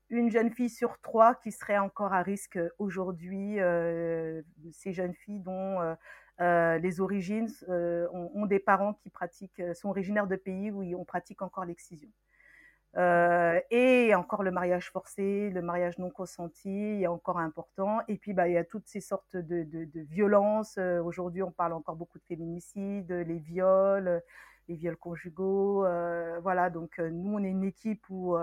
une 0.08 0.30
jeune 0.30 0.50
fille 0.50 0.70
sur 0.70 0.98
trois 1.00 1.34
qui 1.34 1.52
serait 1.52 1.78
encore 1.78 2.14
à 2.14 2.22
risque 2.22 2.58
aujourd'hui, 2.78 3.58
ces 4.72 4.92
jeunes 4.92 5.14
filles 5.14 5.40
dont 5.40 5.96
euh, 6.40 6.66
euh, 6.76 6.78
les 6.78 7.00
origines 7.00 7.48
euh, 7.68 8.06
ont, 8.12 8.46
des 8.46 8.58
parents 8.58 8.94
qui 8.94 9.10
pratiquent, 9.10 9.62
sont 9.74 9.88
originaires 9.88 10.26
de 10.26 10.36
pays 10.36 10.70
où 10.70 10.82
on 10.98 11.04
pratique 11.04 11.42
encore 11.42 11.64
l'excision. 11.64 12.08
Euh, 12.96 13.60
et 13.70 14.14
encore 14.14 14.42
le 14.42 14.50
mariage 14.50 14.90
forcé, 14.90 15.50
le 15.50 15.60
mariage 15.60 15.98
non 15.98 16.08
consenti 16.10 17.02
est 17.02 17.06
encore 17.06 17.38
important. 17.38 18.00
Et 18.08 18.16
puis, 18.16 18.32
bah, 18.32 18.48
il 18.48 18.54
y 18.54 18.56
a 18.56 18.64
toutes 18.64 18.86
ces 18.86 19.00
sortes 19.00 19.36
de, 19.36 19.64
de, 19.64 19.84
de 19.84 20.00
violences. 20.00 20.78
Aujourd'hui, 20.78 21.42
on 21.42 21.50
parle 21.50 21.74
encore 21.74 21.96
beaucoup 21.96 22.18
de 22.18 22.24
féminicides, 22.24 23.12
les 23.12 23.38
viols, 23.38 24.22
les 24.68 24.76
viols 24.76 24.96
conjugaux. 24.96 25.84
Euh, 25.84 26.38
voilà, 26.42 26.70
donc 26.70 26.98
nous, 26.98 27.34
on 27.34 27.44
est 27.44 27.50
une 27.50 27.64
équipe 27.64 28.04
où 28.08 28.36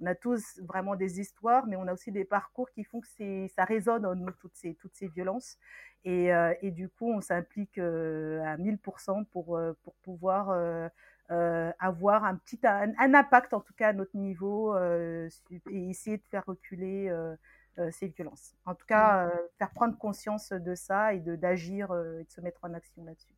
on 0.00 0.06
a 0.06 0.14
tous 0.14 0.60
vraiment 0.62 0.96
des 0.96 1.20
histoires, 1.20 1.66
mais 1.66 1.76
on 1.76 1.86
a 1.86 1.92
aussi 1.92 2.10
des 2.12 2.24
parcours 2.24 2.70
qui 2.70 2.84
font 2.84 3.00
que 3.00 3.48
ça 3.48 3.64
résonne 3.64 4.06
en 4.06 4.14
nous, 4.14 4.30
toutes 4.32 4.56
ces, 4.56 4.74
toutes 4.74 4.94
ces 4.94 5.08
violences. 5.08 5.58
Et, 6.04 6.34
euh, 6.34 6.52
et 6.60 6.70
du 6.70 6.88
coup, 6.88 7.10
on 7.10 7.20
s'implique 7.20 7.78
euh, 7.78 8.42
à 8.44 8.56
1000% 8.56 9.24
pour, 9.26 9.56
euh, 9.56 9.72
pour 9.82 9.94
pouvoir 9.96 10.50
avoir 11.78 12.24
un 12.24 12.36
petit 12.36 12.58
un, 12.64 12.92
un, 12.98 13.14
impact, 13.14 13.54
en 13.54 13.60
tout 13.60 13.72
cas 13.74 13.88
à 13.88 13.92
notre 13.92 14.16
niveau, 14.16 14.76
et 14.76 15.28
essayer 15.70 16.18
de 16.18 16.24
faire 16.30 16.44
reculer 16.46 17.10
ces 17.90 18.08
violences. 18.08 18.54
En 18.66 18.74
tout 18.74 18.86
cas, 18.86 19.30
faire 19.58 19.70
prendre 19.70 19.96
conscience 19.96 20.50
de 20.50 20.74
ça 20.74 21.14
et 21.14 21.20
d'agir 21.20 21.86
et 22.20 22.24
de 22.24 22.30
se 22.30 22.40
mettre 22.40 22.60
en 22.62 22.74
action 22.74 23.04
là-dessus. 23.04 23.34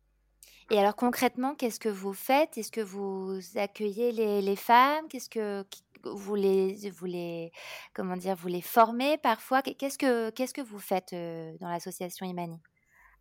Et 0.69 0.77
alors 0.77 0.97
concrètement, 0.97 1.55
qu'est-ce 1.55 1.79
que 1.79 1.87
vous 1.87 2.13
faites? 2.13 2.57
Est-ce 2.57 2.71
que 2.71 2.81
vous 2.81 3.39
accueillez 3.55 4.11
les, 4.11 4.41
les 4.41 4.55
femmes? 4.57 5.07
Qu'est-ce 5.07 5.29
que 5.29 5.63
vous 6.03 6.35
les, 6.35 6.89
vous 6.91 7.05
les, 7.05 7.51
comment 7.93 8.15
dire, 8.15 8.35
vous 8.35 8.47
les 8.47 8.61
formez 8.61 9.17
parfois? 9.17 9.61
Qu'est-ce 9.61 9.97
que, 9.97 10.29
qu'est-ce 10.31 10.53
que 10.53 10.61
vous 10.61 10.79
faites 10.79 11.13
dans 11.13 11.69
l'association 11.69 12.25
Imani? 12.25 12.61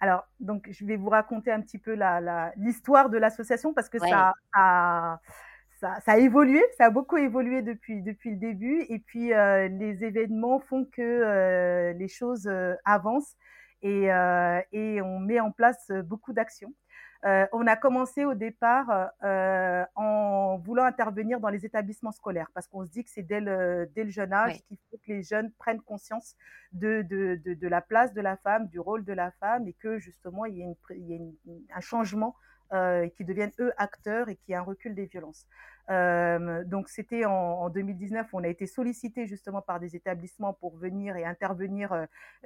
Alors, 0.01 0.25
donc, 0.41 0.69
je 0.71 0.85
vais 0.85 0.97
vous 0.97 1.09
raconter 1.09 1.51
un 1.51 1.61
petit 1.61 1.79
peu 1.79 1.95
la, 1.95 2.21
la, 2.21 2.53
l'histoire 2.57 3.09
de 3.09 3.17
l'association 3.17 3.73
parce 3.73 3.89
que 3.89 3.99
ouais. 3.99 4.11
ça, 4.11 4.35
a, 4.55 5.21
ça, 5.81 6.01
ça, 6.01 6.13
a 6.13 6.19
évolué, 6.19 6.63
ça 6.77 6.87
a 6.87 6.91
beaucoup 6.91 7.17
évolué 7.17 7.63
depuis, 7.63 8.03
depuis 8.03 8.31
le 8.31 8.37
début. 8.37 8.85
Et 8.89 8.99
puis, 8.99 9.33
euh, 9.33 9.69
les 9.69 10.05
événements 10.05 10.61
font 10.61 10.85
que 10.85 11.01
euh, 11.01 11.93
les 11.95 12.09
choses 12.09 12.47
euh, 12.47 12.75
avancent 12.85 13.37
et, 13.83 14.09
et 14.73 15.03
on 15.03 15.19
met 15.19 15.41
en 15.41 15.53
place 15.53 15.91
beaucoup 16.05 16.33
d'actions. 16.33 16.73
Euh, 17.25 17.47
on 17.53 17.67
a 17.67 17.77
commencé 17.77 18.25
au 18.25 18.35
départ 18.35 19.11
euh, 19.25 19.85
en 19.95 20.59
voulant 20.59 20.85
intervenir 20.85 21.41
dans 21.41 21.49
les 21.49 21.65
établissements 21.65 22.13
scolaires 22.13 22.51
parce 22.55 22.69
qu'on 22.69 22.85
se 22.85 22.91
dit 22.91 23.03
que 23.03 23.11
c'est 23.11 23.23
dès 23.23 23.41
le, 23.41 23.91
dès 23.95 24.05
le 24.05 24.11
jeune 24.11 24.33
âge 24.33 24.53
oui. 24.53 24.63
qu'il 24.69 24.79
faut 24.91 24.99
que 24.99 25.13
les 25.13 25.23
jeunes 25.23 25.51
prennent 25.59 25.81
conscience 25.81 26.37
de, 26.73 27.03
de, 27.03 27.41
de, 27.45 27.55
de, 27.55 27.69
la 27.69 27.81
place 27.81 28.13
de 28.13 28.21
la 28.21 28.37
femme, 28.37 28.69
du 28.69 28.79
rôle 28.79 29.05
de 29.05 29.13
la 29.13 29.31
femme 29.33 29.67
et 29.67 29.73
que 29.73 29.99
justement 29.99 30.45
il 30.45 30.57
y 30.57 30.61
ait, 30.61 30.65
une, 30.65 30.77
il 30.91 31.07
y 31.07 31.15
ait 31.15 31.17
une, 31.17 31.63
un 31.75 31.81
changement 31.81 32.37
euh, 32.73 33.09
qui 33.09 33.25
deviennent 33.25 33.53
eux 33.61 33.73
acteurs 33.77 34.29
et 34.29 34.37
qui 34.37 34.53
ait 34.53 34.57
un 34.57 34.63
recul 34.63 34.95
des 34.95 35.07
violences. 35.07 35.47
Euh, 35.89 36.65
donc 36.65 36.89
c'était 36.89 37.25
en, 37.27 37.33
en, 37.33 37.71
2019, 37.71 38.27
on 38.33 38.43
a 38.43 38.49
été 38.49 38.67
sollicité 38.67 39.27
justement 39.27 39.63
par 39.63 39.79
des 39.79 39.95
établissements 39.95 40.53
pour 40.53 40.77
venir 40.77 41.17
et 41.17 41.25
intervenir 41.25 41.93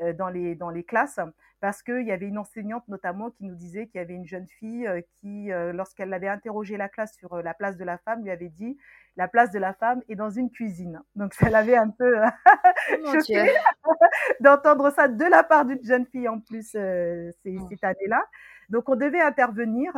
euh, 0.03 0.13
dans 0.13 0.29
les 0.29 0.55
dans 0.55 0.69
les 0.69 0.85
classes 0.85 1.21
parce 1.61 1.83
qu'il 1.83 2.07
y 2.07 2.13
avait 2.13 2.27
une 2.27 2.39
enseignante 2.39 2.89
notamment 2.89 3.31
qui 3.31 3.45
nous 3.45 3.55
disait 3.55 3.87
qu'il 3.87 3.99
y 3.99 4.03
avait 4.03 4.15
une 4.15 4.27
jeune 4.27 4.47
fille 4.47 4.87
euh, 4.87 5.03
qui, 5.17 5.53
euh, 5.53 5.73
lorsqu'elle 5.73 6.13
avait 6.13 6.29
interrogé 6.29 6.77
la 6.77 6.89
classe 6.89 7.15
sur 7.15 7.35
euh, 7.35 7.43
la 7.43 7.55
place 7.55 7.77
de 7.77 7.85
la 7.85 7.99
femme, 7.99 8.23
lui 8.23 8.31
avait 8.31 8.49
dit 8.49 8.79
la 9.17 9.29
place 9.29 9.51
de 9.51 9.59
la 9.59 9.75
femme 9.75 10.03
est 10.09 10.15
dans 10.15 10.31
une 10.31 10.51
cuisine. 10.51 11.03
Donc 11.17 11.35
ça 11.35 11.51
l'avait 11.51 11.77
un 11.77 11.91
peu 11.91 12.23
oh 12.25 13.13
choqué 13.13 13.51
d'entendre 14.41 14.91
ça 14.91 15.09
de 15.09 15.25
la 15.25 15.45
part 15.45 15.67
d'une 15.67 15.85
jeune 15.85 16.07
fille 16.07 16.29
en 16.29 16.41
plus 16.41 16.71
ces, 16.71 17.31
oh. 17.47 17.67
cette 17.69 17.85
année-là. 17.85 18.25
Donc 18.71 18.89
on 18.89 18.97
devait 18.97 19.21
intervenir. 19.21 19.93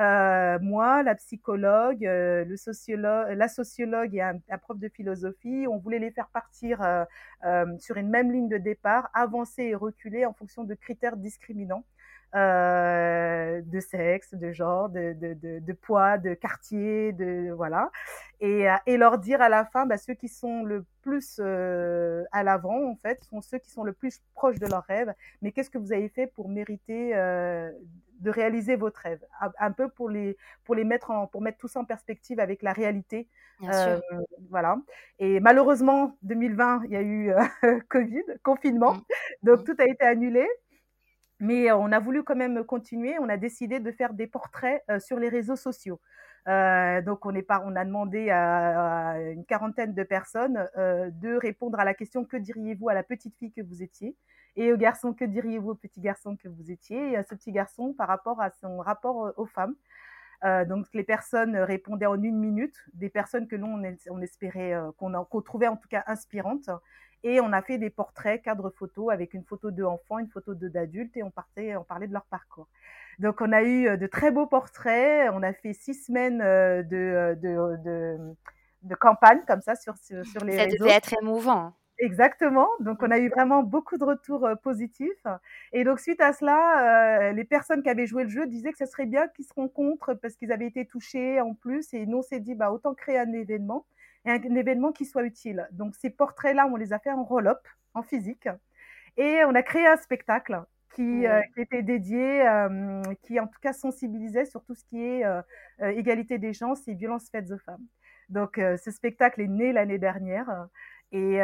Euh, 0.00 0.58
moi, 0.60 1.02
la 1.04 1.14
psychologue, 1.14 2.04
euh, 2.04 2.44
le 2.44 2.56
sociologue, 2.56 3.30
la 3.30 3.48
sociologue 3.48 4.14
et 4.16 4.22
un, 4.22 4.40
prof 4.60 4.78
de 4.78 4.88
philosophie, 4.88 5.66
on 5.68 5.78
voulait 5.78 6.00
les 6.00 6.10
faire 6.10 6.28
partir 6.28 6.82
euh, 6.82 7.66
sur 7.78 7.96
une 7.96 8.08
même 8.10 8.32
ligne 8.32 8.48
de 8.48 8.58
départ, 8.58 9.08
avancer 9.14 9.62
et 9.62 9.74
reculer 9.74 10.26
en 10.26 10.32
fonction 10.32 10.64
de 10.64 10.74
critères 10.74 11.16
discriminants. 11.16 11.84
de 12.34 13.80
sexe, 13.80 14.34
de 14.34 14.52
genre, 14.52 14.88
de, 14.88 15.12
de, 15.12 15.60
de, 15.60 15.72
poids, 15.72 16.18
de 16.18 16.34
quartier, 16.34 17.12
de 17.12 17.52
voilà, 17.52 17.92
et, 18.40 18.66
et 18.86 18.96
leur 18.96 19.18
dire 19.18 19.40
à 19.40 19.48
la 19.48 19.64
fin, 19.64 19.86
bah, 19.86 19.98
ceux 19.98 20.14
qui 20.14 20.28
sont 20.28 20.64
le 20.64 20.84
plus 21.02 21.38
à 21.38 22.42
l'avant 22.42 22.90
en 22.90 22.96
fait 22.96 23.22
sont 23.22 23.40
ceux 23.40 23.58
qui 23.58 23.70
sont 23.70 23.84
le 23.84 23.92
plus 23.92 24.20
proches 24.34 24.58
de 24.58 24.66
leurs 24.66 24.82
rêves. 24.84 25.14
Mais 25.42 25.52
qu'est-ce 25.52 25.70
que 25.70 25.78
vous 25.78 25.92
avez 25.92 26.08
fait 26.08 26.26
pour 26.26 26.48
mériter 26.48 27.14
de 28.20 28.30
réaliser 28.30 28.76
votre 28.76 29.00
rêve, 29.00 29.24
un 29.58 29.72
peu 29.72 29.88
pour 29.88 30.08
les 30.08 30.36
pour 30.64 30.74
les 30.74 30.84
mettre 30.84 31.10
en 31.10 31.26
pour 31.26 31.42
mettre 31.42 31.58
tout 31.58 31.68
ça 31.68 31.80
en 31.80 31.84
perspective 31.84 32.40
avec 32.40 32.62
la 32.62 32.72
réalité. 32.72 33.28
Euh, 33.62 34.00
voilà. 34.50 34.76
Et 35.18 35.40
malheureusement 35.40 36.16
2020, 36.22 36.82
il 36.84 36.90
y 36.90 36.96
a 36.96 37.02
eu 37.02 37.30
euh, 37.30 37.80
Covid, 37.88 38.24
confinement, 38.42 38.94
mmh. 38.94 39.02
donc 39.42 39.60
mmh. 39.60 39.64
tout 39.64 39.76
a 39.78 39.84
été 39.84 40.04
annulé. 40.04 40.46
Mais 41.40 41.70
on 41.72 41.90
a 41.92 41.98
voulu 41.98 42.22
quand 42.22 42.36
même 42.36 42.64
continuer. 42.64 43.16
On 43.20 43.28
a 43.28 43.36
décidé 43.36 43.80
de 43.80 43.90
faire 43.90 44.14
des 44.14 44.26
portraits 44.26 44.82
euh, 44.90 45.00
sur 45.00 45.18
les 45.18 45.28
réseaux 45.28 45.56
sociaux. 45.56 46.00
Euh, 46.46 47.00
donc 47.02 47.24
on 47.24 47.34
est 47.34 47.42
pas, 47.42 47.62
on 47.64 47.74
a 47.74 47.84
demandé 47.84 48.28
à, 48.30 49.12
à, 49.12 49.20
une 49.20 49.44
quarantaine 49.46 49.94
de 49.94 50.02
personnes 50.02 50.68
euh, 50.76 51.10
de 51.10 51.36
répondre 51.36 51.78
à 51.80 51.84
la 51.84 51.94
question 51.94 52.24
que 52.24 52.36
diriez-vous 52.36 52.90
à 52.90 52.94
la 52.94 53.02
petite 53.02 53.36
fille 53.36 53.52
que 53.52 53.62
vous 53.62 53.82
étiez? 53.82 54.16
Et 54.56 54.72
au 54.72 54.76
garçon 54.76 55.14
que 55.14 55.24
diriez-vous 55.24 55.70
au 55.70 55.74
petit 55.74 56.00
garçon 56.00 56.36
que 56.36 56.48
vous 56.48 56.70
étiez? 56.70 57.12
Et 57.12 57.16
à 57.16 57.24
ce 57.24 57.34
petit 57.34 57.52
garçon 57.52 57.92
par 57.94 58.08
rapport 58.08 58.40
à 58.40 58.50
son 58.50 58.78
rapport 58.78 59.32
aux 59.36 59.46
femmes. 59.46 59.74
Euh, 60.44 60.64
donc 60.64 60.86
les 60.92 61.04
personnes 61.04 61.56
répondaient 61.56 62.06
en 62.06 62.22
une 62.22 62.38
minute, 62.38 62.76
des 62.92 63.08
personnes 63.08 63.48
que 63.48 63.56
nous 63.56 63.66
on, 64.10 64.20
espérait 64.20 64.74
euh, 64.74 64.90
qu'on 64.98 65.12
qu 65.24 65.42
trouvait 65.42 65.68
en 65.68 65.76
tout 65.76 65.88
cas 65.88 66.04
inspirantes. 66.06 66.68
Et 67.24 67.40
on 67.40 67.52
a 67.52 67.62
fait 67.62 67.78
des 67.78 67.90
portraits, 67.90 68.40
cadres 68.42 68.70
photos 68.70 69.12
avec 69.12 69.34
une 69.34 69.44
photo 69.44 69.72
d'enfants, 69.72 70.20
une 70.20 70.28
photo 70.28 70.54
d'adultes 70.54 71.16
et 71.16 71.24
on, 71.24 71.30
partait, 71.30 71.74
on 71.74 71.82
parlait 71.82 72.06
de 72.06 72.12
leur 72.12 72.26
parcours. 72.26 72.68
Donc 73.18 73.40
on 73.40 73.50
a 73.50 73.62
eu 73.62 73.88
euh, 73.88 73.96
de 73.96 74.06
très 74.06 74.30
beaux 74.30 74.46
portraits. 74.46 75.30
On 75.32 75.42
a 75.42 75.52
fait 75.52 75.72
six 75.72 75.94
semaines 75.94 76.40
euh, 76.42 76.82
de, 76.82 77.34
de, 77.40 77.82
de, 77.82 78.18
de 78.82 78.94
campagne 78.94 79.40
comme 79.48 79.62
ça 79.62 79.74
sur, 79.74 79.96
sur, 79.96 80.24
sur 80.24 80.44
les 80.44 80.56
ça 80.56 80.64
réseaux. 80.64 80.76
Ça 80.76 80.84
devait 80.84 80.96
être 80.96 81.14
émouvant. 81.20 81.72
Exactement. 81.98 82.68
Donc, 82.80 83.02
on 83.02 83.10
a 83.12 83.18
eu 83.18 83.28
vraiment 83.28 83.62
beaucoup 83.62 83.96
de 83.98 84.04
retours 84.04 84.44
euh, 84.44 84.56
positifs. 84.56 85.26
Et 85.72 85.84
donc, 85.84 86.00
suite 86.00 86.20
à 86.20 86.32
cela, 86.32 87.28
euh, 87.28 87.32
les 87.32 87.44
personnes 87.44 87.84
qui 87.84 87.88
avaient 87.88 88.08
joué 88.08 88.24
le 88.24 88.30
jeu 88.30 88.48
disaient 88.48 88.72
que 88.72 88.78
ce 88.78 88.86
serait 88.86 89.06
bien 89.06 89.28
qu'ils 89.28 89.44
se 89.44 89.54
rencontrent 89.54 90.14
parce 90.14 90.34
qu'ils 90.34 90.50
avaient 90.50 90.66
été 90.66 90.86
touchés 90.86 91.40
en 91.40 91.54
plus. 91.54 91.94
Et 91.94 92.04
nous, 92.06 92.18
on 92.18 92.22
s'est 92.22 92.40
dit, 92.40 92.56
bah, 92.56 92.72
autant 92.72 92.94
créer 92.94 93.18
un 93.18 93.32
événement 93.32 93.86
et 94.24 94.30
un, 94.30 94.42
un 94.42 94.54
événement 94.54 94.92
qui 94.92 95.04
soit 95.04 95.24
utile. 95.24 95.68
Donc, 95.72 95.94
ces 95.94 96.10
portraits-là, 96.10 96.66
on 96.66 96.76
les 96.76 96.92
a 96.92 96.98
fait 96.98 97.12
en 97.12 97.24
roll-up, 97.24 97.66
en 97.94 98.02
physique. 98.02 98.48
Et 99.16 99.44
on 99.44 99.54
a 99.54 99.62
créé 99.62 99.86
un 99.86 99.96
spectacle 99.96 100.64
qui, 100.94 101.26
euh, 101.26 101.40
qui, 101.54 101.60
était 101.60 101.82
dédié, 101.82 102.46
euh, 102.46 103.02
qui 103.22 103.38
en 103.40 103.46
tout 103.46 103.58
cas 103.60 103.72
sensibilisait 103.72 104.44
sur 104.44 104.64
tout 104.64 104.74
ce 104.74 104.84
qui 104.84 105.02
est 105.02 105.24
euh, 105.24 105.42
égalité 105.80 106.38
des 106.38 106.52
chances 106.52 106.86
et 106.88 106.94
violences 106.94 107.28
faites 107.30 107.50
aux 107.50 107.58
femmes. 107.58 107.84
Donc 108.28 108.54
ce 108.56 108.90
spectacle 108.90 109.42
est 109.42 109.48
né 109.48 109.72
l'année 109.72 109.98
dernière. 109.98 110.48
Et, 111.12 111.40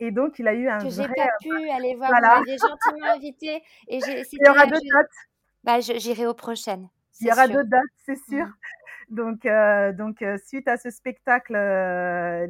et, 0.00 0.10
donc 0.10 0.40
il 0.40 0.48
a 0.48 0.54
eu 0.54 0.68
un 0.68 0.78
que 0.78 0.90
j'ai 0.90 1.06
pas 1.06 1.28
pu 1.40 1.70
aller 1.70 1.94
voir. 1.94 2.10
Voilà. 2.10 2.40
Vous 2.40 2.46
gentiment 2.46 3.06
invité. 3.14 3.62
Et 3.86 3.98
il 4.32 4.38
y 4.44 4.48
aura 4.48 4.66
deux 4.66 4.72
dates. 4.72 5.10
Bah, 5.62 5.80
j'irai 5.80 6.26
aux 6.26 6.34
prochaines. 6.34 6.88
Il 7.20 7.28
y 7.28 7.32
aura 7.32 7.46
deux 7.46 7.62
dates, 7.62 7.82
c'est 8.04 8.18
sûr. 8.28 8.46
Mmh. 8.46 8.54
Donc, 9.14 9.46
euh, 9.46 9.92
euh, 10.22 10.38
suite 10.44 10.66
à 10.66 10.76
ce 10.76 10.90
spectacle, 10.90 11.54
euh, 11.54 12.48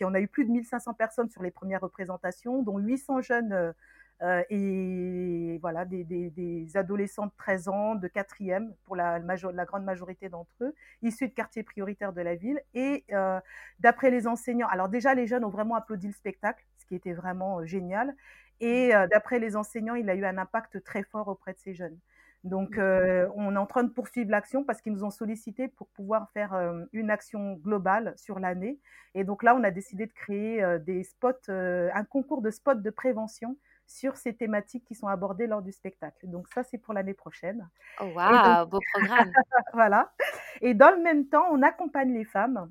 on 0.00 0.14
a 0.14 0.20
eu 0.20 0.26
plus 0.26 0.44
de 0.44 0.50
1500 0.50 0.94
personnes 0.94 1.30
sur 1.30 1.40
les 1.40 1.52
premières 1.52 1.82
représentations, 1.82 2.62
dont 2.62 2.78
800 2.78 3.20
jeunes 3.20 3.74
et 4.50 5.58
voilà, 5.60 5.84
des, 5.84 6.66
adolescents 6.74 7.26
de 7.26 7.32
13 7.38 7.68
ans, 7.68 7.94
de 7.94 8.08
quatrième 8.08 8.74
pour 8.86 8.96
la, 8.96 9.20
la 9.20 9.64
grande 9.64 9.84
majorité 9.84 10.28
d'entre 10.28 10.50
eux, 10.62 10.74
issus 11.02 11.28
de 11.28 11.32
quartiers 11.34 11.62
prioritaires 11.62 12.12
de 12.12 12.22
la 12.22 12.34
ville. 12.34 12.60
Et 12.74 13.04
d'après 13.78 14.10
les 14.10 14.26
enseignants, 14.26 14.66
alors 14.68 14.88
déjà 14.88 15.14
les 15.14 15.28
jeunes 15.28 15.44
ont 15.44 15.50
vraiment 15.50 15.76
applaudi 15.76 16.08
le 16.08 16.12
spectacle, 16.12 16.64
ce 16.78 16.86
qui 16.86 16.96
était 16.96 17.12
vraiment 17.12 17.64
génial. 17.64 18.16
Et 18.60 18.90
d'après 19.12 19.38
les 19.38 19.54
enseignants, 19.54 19.94
il 19.94 20.10
a 20.10 20.16
eu 20.16 20.24
un 20.24 20.38
impact 20.38 20.82
très 20.82 21.04
fort 21.04 21.28
auprès 21.28 21.52
de 21.52 21.58
ces 21.58 21.74
jeunes. 21.74 21.98
Donc, 22.44 22.78
euh, 22.78 23.28
on 23.34 23.54
est 23.54 23.58
en 23.58 23.66
train 23.66 23.82
de 23.82 23.90
poursuivre 23.90 24.30
l'action 24.30 24.62
parce 24.62 24.80
qu'ils 24.80 24.92
nous 24.92 25.04
ont 25.04 25.10
sollicité 25.10 25.68
pour 25.68 25.88
pouvoir 25.88 26.30
faire 26.30 26.54
euh, 26.54 26.84
une 26.92 27.10
action 27.10 27.54
globale 27.54 28.14
sur 28.16 28.38
l'année. 28.38 28.78
Et 29.14 29.24
donc 29.24 29.42
là, 29.42 29.56
on 29.56 29.64
a 29.64 29.70
décidé 29.70 30.06
de 30.06 30.12
créer 30.12 30.62
euh, 30.62 30.78
des 30.78 31.02
spots, 31.02 31.48
un 31.48 32.04
concours 32.04 32.42
de 32.42 32.50
spots 32.50 32.74
de 32.74 32.90
prévention 32.90 33.56
sur 33.86 34.16
ces 34.16 34.34
thématiques 34.34 34.84
qui 34.84 34.94
sont 34.94 35.08
abordées 35.08 35.46
lors 35.46 35.62
du 35.62 35.72
spectacle. 35.72 36.28
Donc 36.28 36.46
ça, 36.48 36.62
c'est 36.62 36.78
pour 36.78 36.94
l'année 36.94 37.14
prochaine. 37.14 37.68
Oh, 38.00 38.04
waouh, 38.14 38.66
beau 38.66 38.80
programme. 38.92 39.32
voilà. 39.72 40.12
Et 40.60 40.74
dans 40.74 40.90
le 40.90 41.02
même 41.02 41.26
temps, 41.26 41.46
on 41.50 41.62
accompagne 41.62 42.12
les 42.12 42.24
femmes. 42.24 42.70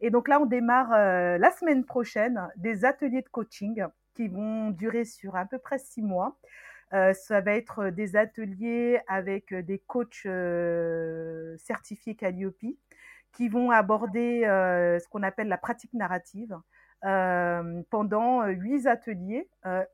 Et 0.00 0.10
donc 0.10 0.28
là, 0.28 0.40
on 0.40 0.46
démarre 0.46 0.90
la 0.90 1.50
semaine 1.52 1.84
prochaine 1.84 2.48
des 2.56 2.84
ateliers 2.84 3.22
de 3.22 3.28
coaching 3.28 3.86
qui 4.14 4.28
vont 4.28 4.70
durer 4.70 5.04
sur 5.04 5.36
à 5.36 5.46
peu 5.46 5.58
près 5.58 5.78
six 5.78 6.02
mois. 6.02 6.36
Euh, 6.92 7.12
ça 7.14 7.40
va 7.40 7.52
être 7.52 7.88
des 7.88 8.16
ateliers 8.16 9.00
avec 9.08 9.52
des 9.52 9.78
coachs 9.78 10.22
euh, 10.26 11.56
certifiés 11.58 12.14
Calliope 12.14 12.64
qui 13.32 13.48
vont 13.48 13.70
aborder 13.70 14.44
euh, 14.44 14.98
ce 15.00 15.08
qu'on 15.08 15.22
appelle 15.22 15.48
la 15.48 15.58
pratique 15.58 15.92
narrative 15.94 16.58
pendant 17.90 18.44
huit 18.46 18.88
ateliers, 18.88 19.48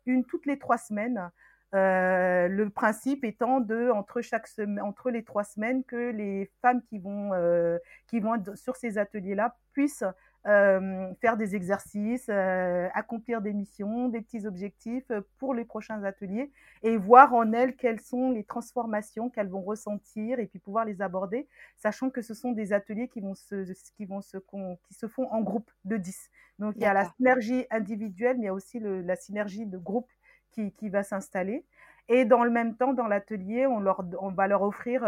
une 0.07 0.25
toutes 0.25 0.47
les 0.47 0.59
trois 0.59 0.79
semaines. 0.79 1.31
le 1.73 2.69
principe 2.69 3.23
étant 3.25 3.61
de 3.61 3.91
entre 3.91 4.23
chaque 4.23 4.49
entre 4.81 5.11
les 5.11 5.23
trois 5.23 5.45
semaines 5.45 5.85
que 5.85 6.11
les 6.11 6.51
femmes 6.63 6.81
qui 6.81 6.99
vont 6.99 7.33
qui 8.07 8.19
vont 8.21 8.43
sur 8.55 8.77
ces 8.77 8.97
ateliers 8.97 9.35
là 9.35 9.57
puissent 9.75 10.05
euh, 10.45 11.15
faire 11.21 11.37
des 11.37 11.55
exercices, 11.55 12.27
euh, 12.29 12.89
accomplir 12.95 13.43
des 13.43 13.53
missions, 13.53 14.09
des 14.09 14.21
petits 14.21 14.45
objectifs 14.45 15.09
euh, 15.13 15.21
pour 15.39 15.55
les 15.55 15.65
prochains 15.65 16.03
ateliers 16.03 16.51
et 16.83 16.97
voir 16.97 17.33
en 17.33 17.53
elles 17.53 17.77
quelles 17.77 18.01
sont 18.01 18.33
les 18.33 18.43
transformations 18.43 19.31
qu'elles 19.31 19.49
vont 19.49 19.63
ressentir 19.63 20.41
et 20.41 20.47
puis 20.47 20.59
pouvoir 20.59 20.85
les 20.85 21.01
aborder, 21.01 21.47
sachant 21.77 22.11
que 22.11 22.23
ce 22.23 22.35
sont 22.35 22.51
des 22.51 22.73
ateliers 22.73 23.07
qui 23.07 23.21
vont 23.21 23.37
se, 23.37 23.73
qui 23.97 24.05
vont 24.05 24.21
se, 24.21 24.37
qui 24.83 24.95
se 24.95 25.07
font 25.07 25.31
en 25.31 25.43
groupe 25.43 25.71
de 25.85 25.97
10. 25.97 26.31
Donc 26.59 26.75
il 26.75 26.83
y 26.83 26.87
a 26.87 26.93
la 26.93 27.09
synergie 27.17 27.67
individuelle, 27.71 28.37
mais 28.39 28.43
il 28.43 28.47
y 28.47 28.49
a 28.49 28.55
aussi 28.55 28.81
le, 28.81 29.01
la 29.01 29.15
synergie 29.15 29.67
de 29.67 29.79
groupe 29.79 30.11
qui, 30.51 30.73
qui 30.73 30.89
va 30.89 31.05
s'installer. 31.05 31.65
Et 32.09 32.25
dans 32.25 32.43
le 32.43 32.51
même 32.51 32.77
temps, 32.77 32.95
dans 32.95 33.07
l'atelier, 33.07 33.69
on, 33.69 33.79
leur, 33.79 34.05
on 34.21 34.33
va 34.33 34.49
leur 34.49 34.63
offrir 34.63 35.05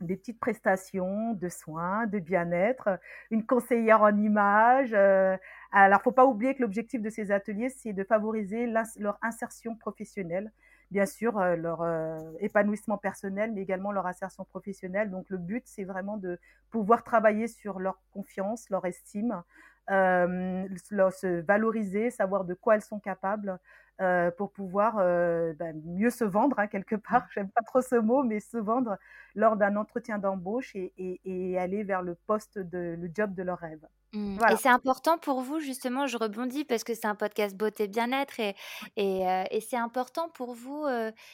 des 0.00 0.16
petites 0.16 0.38
prestations 0.38 1.32
de 1.34 1.48
soins, 1.48 2.06
de 2.06 2.18
bien-être, 2.18 2.88
une 3.30 3.44
conseillère 3.44 4.02
en 4.02 4.16
images. 4.16 4.92
Euh, 4.94 5.36
alors, 5.72 6.02
faut 6.02 6.12
pas 6.12 6.26
oublier 6.26 6.54
que 6.54 6.62
l'objectif 6.62 7.02
de 7.02 7.10
ces 7.10 7.30
ateliers, 7.30 7.68
c'est 7.68 7.92
de 7.92 8.04
favoriser 8.04 8.66
leur 8.66 9.18
insertion 9.22 9.76
professionnelle, 9.76 10.52
bien 10.90 11.06
sûr 11.06 11.38
euh, 11.38 11.56
leur 11.56 11.82
euh, 11.82 12.18
épanouissement 12.40 12.98
personnel, 12.98 13.52
mais 13.52 13.62
également 13.62 13.92
leur 13.92 14.06
insertion 14.06 14.44
professionnelle. 14.44 15.10
Donc, 15.10 15.28
le 15.30 15.38
but, 15.38 15.64
c'est 15.66 15.84
vraiment 15.84 16.16
de 16.16 16.38
pouvoir 16.70 17.02
travailler 17.02 17.48
sur 17.48 17.80
leur 17.80 18.00
confiance, 18.12 18.70
leur 18.70 18.84
estime, 18.86 19.42
se 19.88 21.40
valoriser, 21.40 22.10
savoir 22.10 22.44
de 22.44 22.54
quoi 22.54 22.74
elles 22.74 22.82
sont 22.82 23.00
capables, 23.00 23.58
euh, 24.00 24.30
pour 24.30 24.52
pouvoir 24.52 24.98
euh, 25.00 25.52
ben, 25.54 25.82
mieux 25.84 26.10
se 26.10 26.22
vendre 26.22 26.60
hein, 26.60 26.68
quelque 26.68 26.94
part. 26.94 27.26
J'aime 27.34 27.48
pas 27.48 27.62
trop 27.62 27.80
ce 27.80 27.96
mot, 27.96 28.22
mais 28.22 28.38
se 28.38 28.56
vendre 28.56 28.96
lors 29.34 29.56
d'un 29.56 29.74
entretien 29.74 30.18
d'embauche 30.18 30.76
et, 30.76 30.92
et, 30.98 31.20
et, 31.24 31.58
aller 31.58 31.82
vers 31.82 32.02
le 32.02 32.14
poste 32.14 32.60
de 32.60 32.96
le 32.96 33.10
job 33.12 33.34
de 33.34 33.42
leur 33.42 33.58
rêve. 33.58 33.84
Mmh. 34.14 34.38
Et 34.50 34.56
c'est 34.56 34.70
important 34.70 35.18
pour 35.18 35.42
vous, 35.42 35.60
justement, 35.60 36.06
je 36.06 36.16
rebondis 36.16 36.64
parce 36.64 36.82
que 36.82 36.94
c'est 36.94 37.04
un 37.04 37.14
podcast 37.14 37.54
beauté 37.54 37.88
bien-être 37.88 38.40
et, 38.40 38.56
et, 38.96 39.28
euh, 39.28 39.44
et 39.50 39.60
c'est 39.60 39.76
important 39.76 40.30
pour 40.30 40.54
vous. 40.54 40.86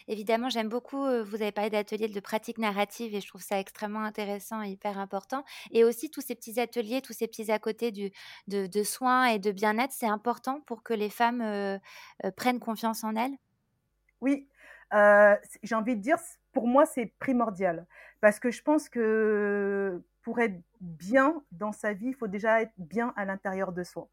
Évidemment, 0.09 0.49
j'aime 0.49 0.69
beaucoup, 0.69 0.99
vous 0.99 1.37
avez 1.37 1.53
parlé 1.53 1.71
d'ateliers 1.71 2.09
de 2.09 2.21
pratique 2.21 2.59
narrative 2.59 3.15
et 3.15 3.21
je 3.21 3.29
trouve 3.29 3.43
ça 3.43 3.61
extrêmement 3.61 4.03
intéressant 4.03 4.61
et 4.63 4.71
hyper 4.71 4.99
important. 4.99 5.45
Et 5.71 5.85
aussi 5.85 6.11
tous 6.11 6.21
ces 6.21 6.35
petits 6.35 6.59
ateliers, 6.59 7.01
tous 7.01 7.13
ces 7.13 7.29
petits 7.29 7.53
à 7.53 7.61
côté 7.61 7.93
du, 7.93 8.11
de, 8.49 8.67
de 8.67 8.83
soins 8.83 9.27
et 9.27 9.39
de 9.39 9.53
bien-être, 9.53 9.93
c'est 9.93 10.09
important 10.09 10.61
pour 10.67 10.83
que 10.83 10.95
les 10.95 11.11
femmes 11.11 11.79
prennent 12.37 12.54
confiance 12.61 13.05
en 13.05 13.17
elles 13.17 13.37
Oui, 14.21 14.49
j'ai 15.63 15.75
envie 15.75 15.97
de 15.97 16.01
dire, 16.01 16.19
pour 16.53 16.69
moi, 16.69 16.87
c'est 16.87 17.13
primordial 17.19 17.87
parce 18.21 18.39
que 18.39 18.51
je 18.51 18.63
pense 18.63 18.89
que 18.89 20.03
pour 20.23 20.41
être 20.41 20.59
bien 20.81 21.43
dans 21.53 21.73
sa 21.73 21.93
vie, 21.93 22.09
il 22.09 22.15
faut 22.15 22.29
déjà 22.29 22.63
être 22.63 22.73
bien 22.79 23.13
à 23.17 23.25
l'intérieur 23.27 23.73
de 23.73 23.85
soi. 23.85 24.09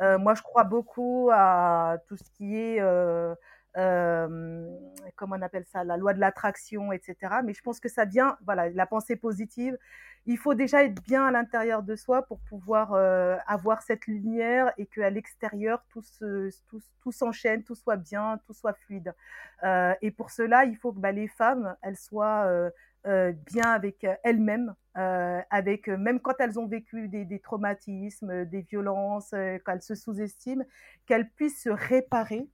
Euh, 0.00 0.18
moi, 0.18 0.34
je 0.34 0.42
crois 0.42 0.64
beaucoup 0.64 1.30
à 1.32 1.96
tout 2.06 2.16
ce 2.16 2.30
qui 2.30 2.56
est, 2.56 2.80
euh, 2.80 3.34
euh, 3.76 4.68
comment 5.16 5.36
on 5.36 5.42
appelle 5.42 5.66
ça, 5.66 5.84
la 5.84 5.96
loi 5.96 6.14
de 6.14 6.20
l'attraction, 6.20 6.92
etc. 6.92 7.16
Mais 7.44 7.54
je 7.54 7.62
pense 7.62 7.80
que 7.80 7.88
ça 7.88 8.04
vient, 8.04 8.36
voilà, 8.44 8.70
la 8.70 8.86
pensée 8.86 9.16
positive. 9.16 9.76
Il 10.28 10.38
faut 10.38 10.54
déjà 10.54 10.82
être 10.82 11.00
bien 11.02 11.24
à 11.26 11.30
l'intérieur 11.30 11.82
de 11.82 11.94
soi 11.94 12.22
pour 12.22 12.40
pouvoir 12.40 12.94
euh, 12.94 13.36
avoir 13.46 13.82
cette 13.82 14.06
lumière 14.06 14.72
et 14.76 14.86
qu'à 14.86 15.08
l'extérieur, 15.08 15.84
tout, 15.88 16.02
se, 16.02 16.50
tout, 16.68 16.80
tout 17.00 17.12
s'enchaîne, 17.12 17.62
tout 17.62 17.76
soit 17.76 17.96
bien, 17.96 18.40
tout 18.46 18.52
soit 18.52 18.72
fluide. 18.72 19.14
Euh, 19.62 19.94
et 20.02 20.10
pour 20.10 20.30
cela, 20.30 20.64
il 20.64 20.76
faut 20.76 20.92
que 20.92 20.98
bah, 20.98 21.12
les 21.12 21.28
femmes, 21.28 21.76
elles 21.82 21.96
soient 21.96 22.46
euh, 22.46 22.70
euh, 23.06 23.32
bien 23.46 23.70
avec 23.70 24.02
euh, 24.02 24.16
elles-mêmes, 24.24 24.74
euh, 24.96 25.40
avec 25.50 25.86
même 25.86 26.18
quand 26.18 26.34
elles 26.40 26.58
ont 26.58 26.66
vécu 26.66 27.06
des, 27.06 27.24
des 27.24 27.38
traumatismes, 27.38 28.44
des 28.46 28.62
violences, 28.62 29.30
quand 29.64 29.74
elles 29.74 29.82
se 29.82 29.94
sous-estiment, 29.94 30.64
qu'elles 31.06 31.30
puissent 31.30 31.62
se 31.62 31.70
réparer, 31.70 32.48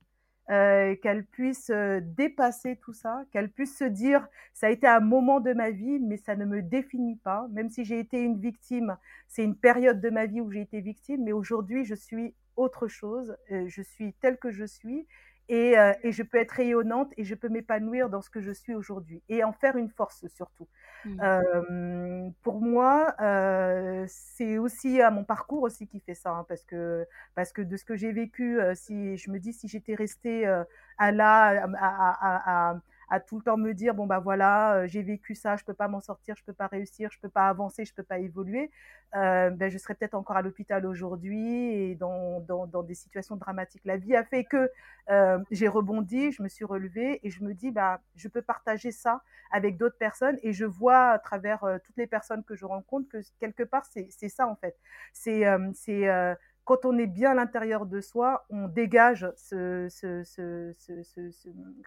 qu'elles 1.03 1.25
puissent 1.25 1.71
dépasser 1.71 2.77
tout 2.77 2.93
ça, 2.93 3.25
qu'elles 3.31 3.51
puissent 3.51 3.79
se 3.79 3.85
dire 3.85 4.27
ça 4.53 4.67
a 4.67 4.71
été 4.71 4.87
un 4.87 5.01
moment 5.01 5.41
de 5.41 5.53
ma 5.53 5.71
vie, 5.71 5.99
mais 5.99 6.17
ça 6.17 6.37
ne 6.37 6.45
me 6.45 6.61
définit 6.61 7.17
pas. 7.17 7.47
Même 7.53 7.71
si 7.71 7.85
j'ai 7.85 7.99
été 7.99 8.21
une 8.21 8.39
victime, 8.39 8.97
c'est 9.29 9.45
une 9.45 9.57
période 9.57 10.01
de 10.01 10.11
ma 10.11 10.27
vie 10.27 10.41
où 10.41 10.51
j'ai 10.51 10.61
été 10.61 10.81
victime, 10.81 11.25
mais 11.25 11.33
aujourd'hui 11.33 11.85
je 11.85 11.95
suis 11.95 12.35
autre 12.57 12.87
chose, 12.87 13.35
je 13.51 13.83
suis 13.83 14.13
telle 14.21 14.37
que 14.37 14.51
je 14.51 14.65
suis 14.65 15.07
et, 15.53 15.79
euh, 15.79 15.93
et, 16.03 16.13
je 16.13 16.23
peux 16.23 16.39
être 16.39 16.53
rayonnante 16.53 17.13
et 17.19 17.25
je 17.25 17.35
peux 17.35 17.51
m'épanouir 17.51 18.09
dans 18.09 18.23
ce 18.23 18.31
que 18.31 18.41
je 18.41 18.53
suis 18.53 18.75
aujourd'hui 18.75 19.23
et 19.29 19.45
en 19.45 19.53
faire 19.53 19.77
une 19.77 19.91
force 19.91 20.27
surtout. 20.29 20.67
Mmh. 21.05 21.21
Euh, 21.23 22.31
pour 22.43 22.63
moi, 22.63 23.15
euh, 23.21 24.07
c'est 24.09 24.57
aussi 24.57 25.03
à 25.03 25.11
mon 25.11 25.25
parcours 25.25 25.63
aussi 25.63 25.87
qui 25.87 26.01
fait 26.01 26.15
ça, 26.15 26.31
hein, 26.31 26.47
parce 26.49 26.65
que 26.65 27.07
parce 27.35 27.53
que 27.53 27.61
de 27.61 27.77
ce 27.77 27.85
que 27.85 27.97
j'ai 27.97 28.13
vécu, 28.13 28.61
si 28.75 29.19
je 29.19 29.31
me 29.31 29.39
dis 29.39 29.53
si 29.53 29.69
j'étais 29.69 29.95
restée 29.95 30.47
à 30.97 31.13
là 31.13 31.65
à, 31.65 31.69
à, 31.77 32.71
à, 32.71 32.71
à 32.71 32.77
tout 33.21 33.37
le 33.37 33.43
temps 33.43 33.57
me 33.57 33.73
dire 33.75 33.95
bon 33.95 34.07
bah 34.07 34.19
voilà 34.19 34.75
euh, 34.77 34.87
j'ai 34.87 35.03
vécu 35.03 35.35
ça 35.35 35.57
je 35.57 35.65
peux 35.65 35.75
pas 35.75 35.89
m'en 35.89 36.01
sortir 36.01 36.35
je 36.37 36.45
peux 36.45 36.53
pas 36.53 36.67
réussir 36.67 37.11
je 37.13 37.19
peux 37.21 37.29
pas 37.29 37.49
avancer 37.49 37.85
je 37.85 37.95
peux 37.95 38.03
pas 38.03 38.19
évoluer 38.19 38.71
euh, 39.15 39.51
ben 39.51 39.71
je 39.71 39.79
serais 39.79 39.95
peut-être 39.95 40.15
encore 40.15 40.37
à 40.37 40.43
l'hôpital 40.43 40.87
aujourd'hui 40.87 41.75
et 41.75 41.95
dans, 41.95 42.41
dans, 42.41 42.83
des 42.83 42.95
situations 42.95 43.37
dramatiques. 43.37 43.83
La 43.85 43.99
vie 43.99 44.17
a 44.17 44.25
fait 44.25 44.45
que 44.45 44.71
euh, 45.11 45.39
j'ai 45.51 45.69
rebondi 45.69 46.33
je 46.33 46.43
me 46.43 46.49
suis 46.49 46.65
relevée 46.65 47.21
et 47.23 47.31
je 47.31 47.45
me 47.45 47.53
dis 47.53 47.71
bah 47.71 48.01
je 48.17 48.29
peux 48.29 48.43
partager 48.43 48.91
ça 48.91 49.23
avec 49.51 49.77
d'autres 49.77 49.99
personnes 49.99 50.39
et 50.43 50.55
je 50.55 50.65
vois 50.65 51.11
à 51.11 51.19
travers 51.19 51.61
toutes 51.85 51.97
les 51.99 52.07
personnes 52.07 52.43
que 52.45 52.55
je 52.55 52.65
rencontre 52.65 53.09
que 53.11 53.19
quelque 53.39 53.65
part 53.65 53.85
c'est 53.85 54.29
ça 54.29 54.47
en 54.47 54.57
fait. 54.57 54.77
C'est 55.13 55.45
c'est 55.75 56.09
quand 56.65 56.85
on 56.85 56.97
est 56.97 57.07
bien 57.07 57.33
à 57.33 57.35
l'intérieur 57.35 57.87
de 57.87 58.01
soi, 58.01 58.45
on 58.49 58.69
dégage 58.69 59.29
ce, 59.37 59.89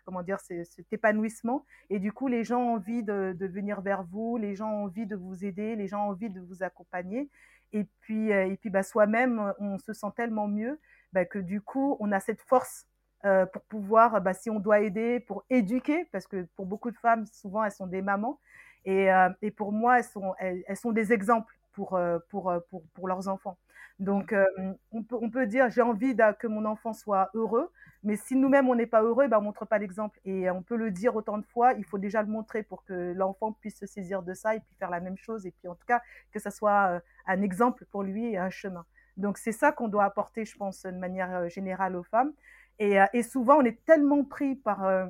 comment 0.04 0.22
dire, 0.22 0.40
cet 0.40 0.92
épanouissement. 0.92 1.66
Et 1.90 2.00
du 2.00 2.12
coup, 2.12 2.28
les 2.28 2.44
gens 2.44 2.62
ont 2.62 2.74
envie 2.76 3.04
de, 3.04 3.36
venir 3.40 3.82
vers 3.82 4.04
vous, 4.04 4.38
les 4.38 4.56
gens 4.56 4.70
ont 4.70 4.84
envie 4.86 5.06
de 5.06 5.16
vous 5.16 5.46
aider, 5.46 5.76
les 5.76 5.88
gens 5.88 6.06
ont 6.06 6.10
envie 6.10 6.30
de 6.30 6.42
vous 6.42 6.62
accompagner. 6.62 7.30
Et 7.72 7.86
puis, 8.02 8.34
euh, 8.34 8.48
et 8.48 8.58
puis 8.58 8.70
bah, 8.70 8.84
soi-même, 8.84 9.54
on 9.60 9.78
se 9.80 9.94
sent 9.94 10.08
tellement 10.16 10.48
mieux 10.48 10.80
bah, 11.14 11.26
que 11.26 11.40
du 11.40 11.62
coup, 11.62 11.96
on 12.00 12.12
a 12.12 12.20
cette 12.20 12.42
force 12.42 12.86
euh, 13.24 13.46
pour 13.46 13.64
pouvoir, 13.64 14.22
bah, 14.22 14.34
si 14.34 14.50
on 14.50 14.60
doit 14.60 14.82
aider, 14.82 15.20
pour 15.22 15.46
éduquer, 15.50 16.06
parce 16.12 16.28
que 16.28 16.48
pour 16.56 16.66
beaucoup 16.66 16.92
de 16.92 16.98
femmes, 16.98 17.26
souvent, 17.26 17.64
elles 17.64 17.72
sont 17.72 17.88
des 17.88 18.02
mamans. 18.02 18.40
Et, 18.84 19.12
euh, 19.12 19.30
et 19.42 19.52
pour 19.52 19.72
moi, 19.72 20.00
elles 20.00 20.04
sont, 20.04 20.36
elles, 20.38 20.78
sont 20.78 20.92
des 20.92 21.14
exemples 21.14 21.58
pour, 21.72 22.00
pour, 22.30 22.54
pour, 22.70 22.84
pour 22.94 23.08
leurs 23.08 23.28
enfants. 23.28 23.58
Donc, 24.00 24.34
euh, 24.34 24.46
on, 24.92 25.04
peut, 25.04 25.16
on 25.22 25.30
peut 25.30 25.48
dire, 25.48 25.70
j'ai 25.70 25.82
envie 25.82 26.16
que 26.40 26.48
mon 26.48 26.66
enfant 26.66 26.92
soit 26.92 27.30
heureux, 27.34 27.72
mais 28.04 28.18
si 28.18 28.36
nous-mêmes, 28.36 28.68
on 28.68 28.76
n'est 28.76 28.86
pas 28.86 29.02
heureux, 29.02 29.28
ben, 29.28 29.38
on 29.38 29.42
ne 29.42 29.46
montre 29.46 29.66
pas 29.66 29.78
l'exemple. 29.78 30.20
Et 30.26 30.50
on 30.50 30.62
peut 30.62 30.76
le 30.76 30.92
dire 30.92 31.16
autant 31.16 31.38
de 31.38 31.46
fois, 31.46 31.74
il 31.74 31.86
faut 31.86 31.98
déjà 31.98 32.22
le 32.22 32.28
montrer 32.28 32.62
pour 32.64 32.84
que 32.84 33.14
l'enfant 33.14 33.54
puisse 33.54 33.80
se 33.80 33.86
saisir 33.86 34.22
de 34.22 34.34
ça 34.34 34.56
et 34.56 34.60
puis 34.60 34.76
faire 34.78 34.90
la 34.90 35.00
même 35.00 35.18
chose. 35.18 35.46
Et 35.46 35.52
puis, 35.52 35.68
en 35.70 35.76
tout 35.76 35.86
cas, 35.88 36.02
que 36.32 36.40
ça 36.40 36.52
soit 36.52 37.02
un 37.26 37.42
exemple 37.42 37.86
pour 37.92 38.04
lui 38.04 38.34
et 38.34 38.38
un 38.38 38.50
chemin. 38.50 38.86
Donc, 39.18 39.38
c'est 39.38 39.54
ça 39.54 39.72
qu'on 39.72 39.88
doit 39.88 40.04
apporter, 40.04 40.44
je 40.44 40.58
pense, 40.58 40.84
de 40.84 40.92
manière 40.92 41.48
générale 41.50 41.96
aux 41.96 42.04
femmes. 42.04 42.34
Et, 42.80 42.98
et, 43.14 43.24
souvent, 43.24 43.58
on 43.60 43.64
est 43.64 43.84
tellement 43.86 44.26
pris 44.26 44.56
par 44.56 45.10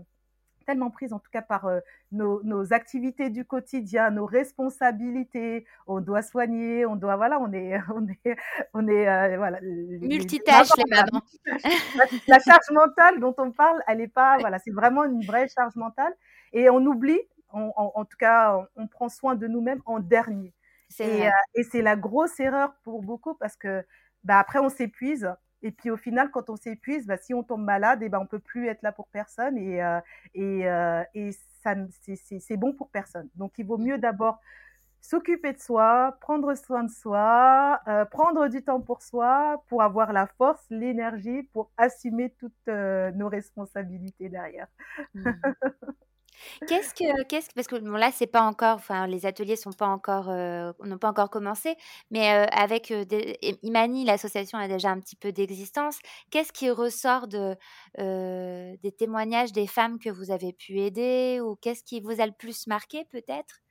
tellement 0.65 0.89
prise 0.89 1.13
en 1.13 1.19
tout 1.19 1.29
cas 1.31 1.41
par 1.41 1.65
euh, 1.65 1.79
nos, 2.11 2.43
nos, 2.43 2.73
activités 2.73 3.29
du 3.29 3.45
quotidien, 3.45 4.11
nos 4.11 4.25
responsabilités. 4.25 5.65
On 5.87 6.01
doit 6.01 6.21
soigner, 6.21 6.85
on 6.85 6.95
doit 6.95 7.15
voilà, 7.15 7.39
on 7.39 7.51
est 7.53 7.77
on 7.95 8.07
est 8.07 8.35
on 8.73 8.87
est 8.87 9.07
euh, 9.07 9.37
voilà 9.37 9.59
multitâche 9.61 10.69
les, 10.77 10.83
mamans. 10.89 11.21
La, 12.27 12.39
charge 12.39 12.69
mentale 12.71 13.19
dont 13.19 13.35
on 13.37 13.51
parle, 13.51 13.81
elle 13.87 14.01
est 14.01 14.07
pas 14.07 14.37
voilà, 14.39 14.59
c'est 14.59 14.71
vraiment 14.71 15.03
une 15.03 15.25
vraie 15.25 15.47
charge 15.47 15.75
mentale 15.75 16.13
et 16.53 16.69
on 16.69 16.85
oublie, 16.85 17.19
on, 17.53 17.71
en 17.75 18.05
tout 18.05 18.17
cas, 18.17 18.67
on, 18.75 18.87
prend 18.87 19.09
soin 19.09 19.35
de 19.35 19.47
nous-mêmes 19.47 19.81
en 19.85 19.99
dernier. 19.99 20.53
Et, 20.99 21.27
euh, 21.27 21.31
et 21.55 21.63
c'est 21.63 21.81
la 21.81 21.95
grosse 21.95 22.39
erreur 22.39 22.73
pour 22.83 23.01
beaucoup 23.01 23.33
parce 23.33 23.57
que 23.57 23.83
bah, 24.23 24.39
après 24.39 24.59
on 24.59 24.69
s'épuise 24.69 25.29
et 25.61 25.71
puis 25.71 25.89
au 25.89 25.97
final, 25.97 26.31
quand 26.31 26.49
on 26.49 26.55
s'épuise, 26.55 27.07
bah, 27.07 27.17
si 27.17 27.33
on 27.33 27.43
tombe 27.43 27.63
malade, 27.63 28.01
et 28.01 28.05
eh 28.05 28.09
ben, 28.09 28.19
on 28.19 28.27
peut 28.27 28.39
plus 28.39 28.67
être 28.67 28.81
là 28.81 28.91
pour 28.91 29.07
personne 29.07 29.57
et, 29.57 29.83
euh, 29.83 29.99
et, 30.33 30.67
euh, 30.69 31.03
et 31.13 31.31
c'est 31.31 32.57
bon 32.57 32.73
pour 32.73 32.89
personne. 32.89 33.29
Donc 33.35 33.53
il 33.57 33.65
vaut 33.65 33.77
mieux 33.77 33.97
d'abord 33.97 34.39
s'occuper 35.01 35.53
de 35.53 35.59
soi, 35.59 36.17
prendre 36.21 36.55
soin 36.55 36.83
de 36.83 36.91
soi, 36.91 37.79
euh, 37.87 38.05
prendre 38.05 38.47
du 38.47 38.63
temps 38.63 38.81
pour 38.81 39.01
soi, 39.01 39.63
pour 39.67 39.81
avoir 39.81 40.13
la 40.13 40.27
force, 40.27 40.65
l'énergie, 40.69 41.43
pour 41.43 41.71
assumer 41.77 42.31
toutes 42.39 42.67
nos 42.67 43.29
responsabilités 43.29 44.29
derrière. 44.29 44.67
Mmh. 45.13 45.23
Qu'est-ce 46.67 46.93
que, 46.93 47.23
qu'est-ce 47.23 47.49
que, 47.49 47.53
parce 47.53 47.67
que 47.67 47.75
bon, 47.77 47.91
là, 47.91 48.11
c'est 48.11 48.27
pas 48.27 48.41
encore, 48.41 48.75
enfin, 48.75 49.07
les 49.07 49.25
ateliers 49.25 49.55
sont 49.55 49.71
pas 49.71 49.87
encore, 49.87 50.29
euh, 50.29 50.71
n'ont 50.83 50.97
pas 50.97 51.09
encore 51.09 51.29
commencé, 51.29 51.75
mais 52.11 52.33
euh, 52.33 52.45
avec 52.51 52.91
euh, 52.91 53.03
Imani, 53.63 54.05
l'association 54.05 54.57
a 54.57 54.67
déjà 54.67 54.89
un 54.89 54.99
petit 54.99 55.15
peu 55.15 55.31
d'existence. 55.31 55.99
Qu'est-ce 56.31 56.51
qui 56.51 56.69
ressort 56.69 57.27
de, 57.27 57.55
des 57.97 58.91
témoignages 58.91 59.51
des 59.51 59.67
femmes 59.67 59.99
que 59.99 60.09
vous 60.09 60.31
avez 60.31 60.53
pu 60.53 60.79
aider 60.79 61.39
ou 61.41 61.55
qu'est-ce 61.55 61.83
qui 61.83 62.01
vous 62.01 62.21
a 62.21 62.25
le 62.25 62.33
plus 62.33 62.67
marqué 62.67 63.05
peut-être? 63.05 63.61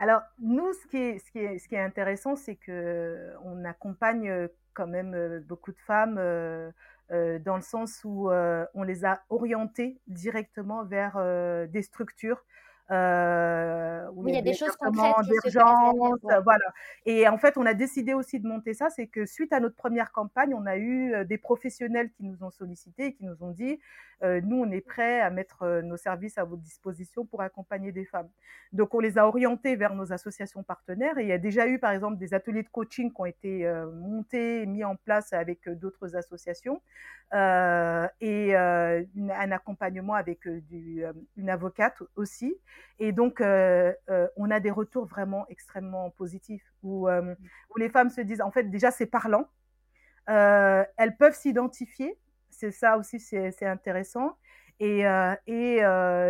Alors, 0.00 0.20
nous, 0.38 0.72
ce 0.74 0.86
qui 0.86 0.96
est, 0.96 1.18
ce 1.18 1.30
qui 1.32 1.38
est, 1.40 1.58
ce 1.58 1.68
qui 1.68 1.74
est 1.74 1.82
intéressant, 1.82 2.36
c'est 2.36 2.54
que 2.54 3.32
on 3.44 3.64
accompagne 3.64 4.48
quand 4.78 4.86
même 4.86 5.40
beaucoup 5.48 5.72
de 5.72 5.80
femmes 5.80 6.18
euh, 6.18 6.70
dans 7.10 7.56
le 7.56 7.62
sens 7.62 8.02
où 8.04 8.30
euh, 8.30 8.66
on 8.74 8.82
les 8.82 9.04
a 9.04 9.22
orientés 9.30 9.98
directement 10.06 10.84
vers 10.84 11.16
euh, 11.16 11.66
des 11.66 11.82
structures 11.82 12.44
euh, 12.90 14.06
oui, 14.14 14.32
il 14.32 14.34
y 14.34 14.38
a 14.38 14.42
des 14.42 14.54
choses 14.54 14.76
concrètes 14.76 15.14
d'urgence, 15.26 16.20
voilà. 16.22 16.64
Et 17.04 17.28
en 17.28 17.38
fait, 17.38 17.56
on 17.56 17.66
a 17.66 17.74
décidé 17.74 18.14
aussi 18.14 18.40
de 18.40 18.46
monter 18.46 18.74
ça, 18.74 18.88
c'est 18.90 19.06
que 19.06 19.26
suite 19.26 19.52
à 19.52 19.60
notre 19.60 19.76
première 19.76 20.10
campagne, 20.12 20.54
on 20.54 20.66
a 20.66 20.76
eu 20.76 21.24
des 21.26 21.38
professionnels 21.38 22.10
qui 22.12 22.24
nous 22.24 22.42
ont 22.42 22.50
sollicité 22.50 23.06
et 23.06 23.14
qui 23.14 23.24
nous 23.24 23.42
ont 23.42 23.50
dit, 23.50 23.78
euh, 24.24 24.40
nous, 24.42 24.56
on 24.56 24.70
est 24.70 24.80
prêts 24.80 25.20
à 25.20 25.30
mettre 25.30 25.80
nos 25.82 25.96
services 25.96 26.38
à 26.38 26.44
votre 26.44 26.62
disposition 26.62 27.24
pour 27.24 27.40
accompagner 27.40 27.92
des 27.92 28.04
femmes. 28.04 28.28
Donc, 28.72 28.94
on 28.94 29.00
les 29.00 29.16
a 29.18 29.26
orientés 29.26 29.76
vers 29.76 29.94
nos 29.94 30.12
associations 30.12 30.62
partenaires 30.62 31.18
et 31.18 31.22
il 31.22 31.28
y 31.28 31.32
a 31.32 31.38
déjà 31.38 31.68
eu, 31.68 31.78
par 31.78 31.92
exemple, 31.92 32.18
des 32.18 32.34
ateliers 32.34 32.62
de 32.62 32.68
coaching 32.68 33.12
qui 33.12 33.20
ont 33.20 33.26
été 33.26 33.66
euh, 33.66 33.90
montés 33.92 34.62
et 34.62 34.66
mis 34.66 34.84
en 34.84 34.96
place 34.96 35.32
avec 35.32 35.68
d'autres 35.68 36.16
associations 36.16 36.82
euh, 37.32 38.08
et 38.20 38.56
un 38.56 39.52
accompagnement 39.52 40.14
avec 40.14 40.48
du, 40.48 41.04
une 41.36 41.50
avocate 41.50 42.02
aussi. 42.16 42.56
Et 42.98 43.12
donc, 43.12 43.40
euh, 43.40 43.92
euh, 44.10 44.26
on 44.36 44.50
a 44.50 44.60
des 44.60 44.70
retours 44.70 45.06
vraiment 45.06 45.46
extrêmement 45.48 46.10
positifs 46.10 46.64
où, 46.82 47.08
euh, 47.08 47.34
où 47.70 47.78
les 47.78 47.88
femmes 47.88 48.10
se 48.10 48.20
disent, 48.20 48.40
en 48.40 48.50
fait, 48.50 48.64
déjà, 48.64 48.90
c'est 48.90 49.06
parlant. 49.06 49.46
elles 50.26 51.16
peuvent 51.18 51.36
s'identifier. 51.36 52.18
C'est 52.50 52.72
ça 52.72 52.98
aussi, 52.98 53.20
c'est 53.20 53.66
intéressant. 53.66 54.36
Et, 54.80 55.00
et 55.46 55.80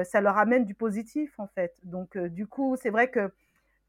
ça 0.05 0.21
leur 0.21 0.39
amène 0.39 0.65
du 0.65 0.75
positif, 0.75 1.39
en 1.39 1.47
fait. 1.49 1.75
Donc, 1.85 2.17
du 2.19 2.47
coup, 2.47 2.77
c'est 2.77 2.91
vrai 2.91 3.11
que 3.11 3.33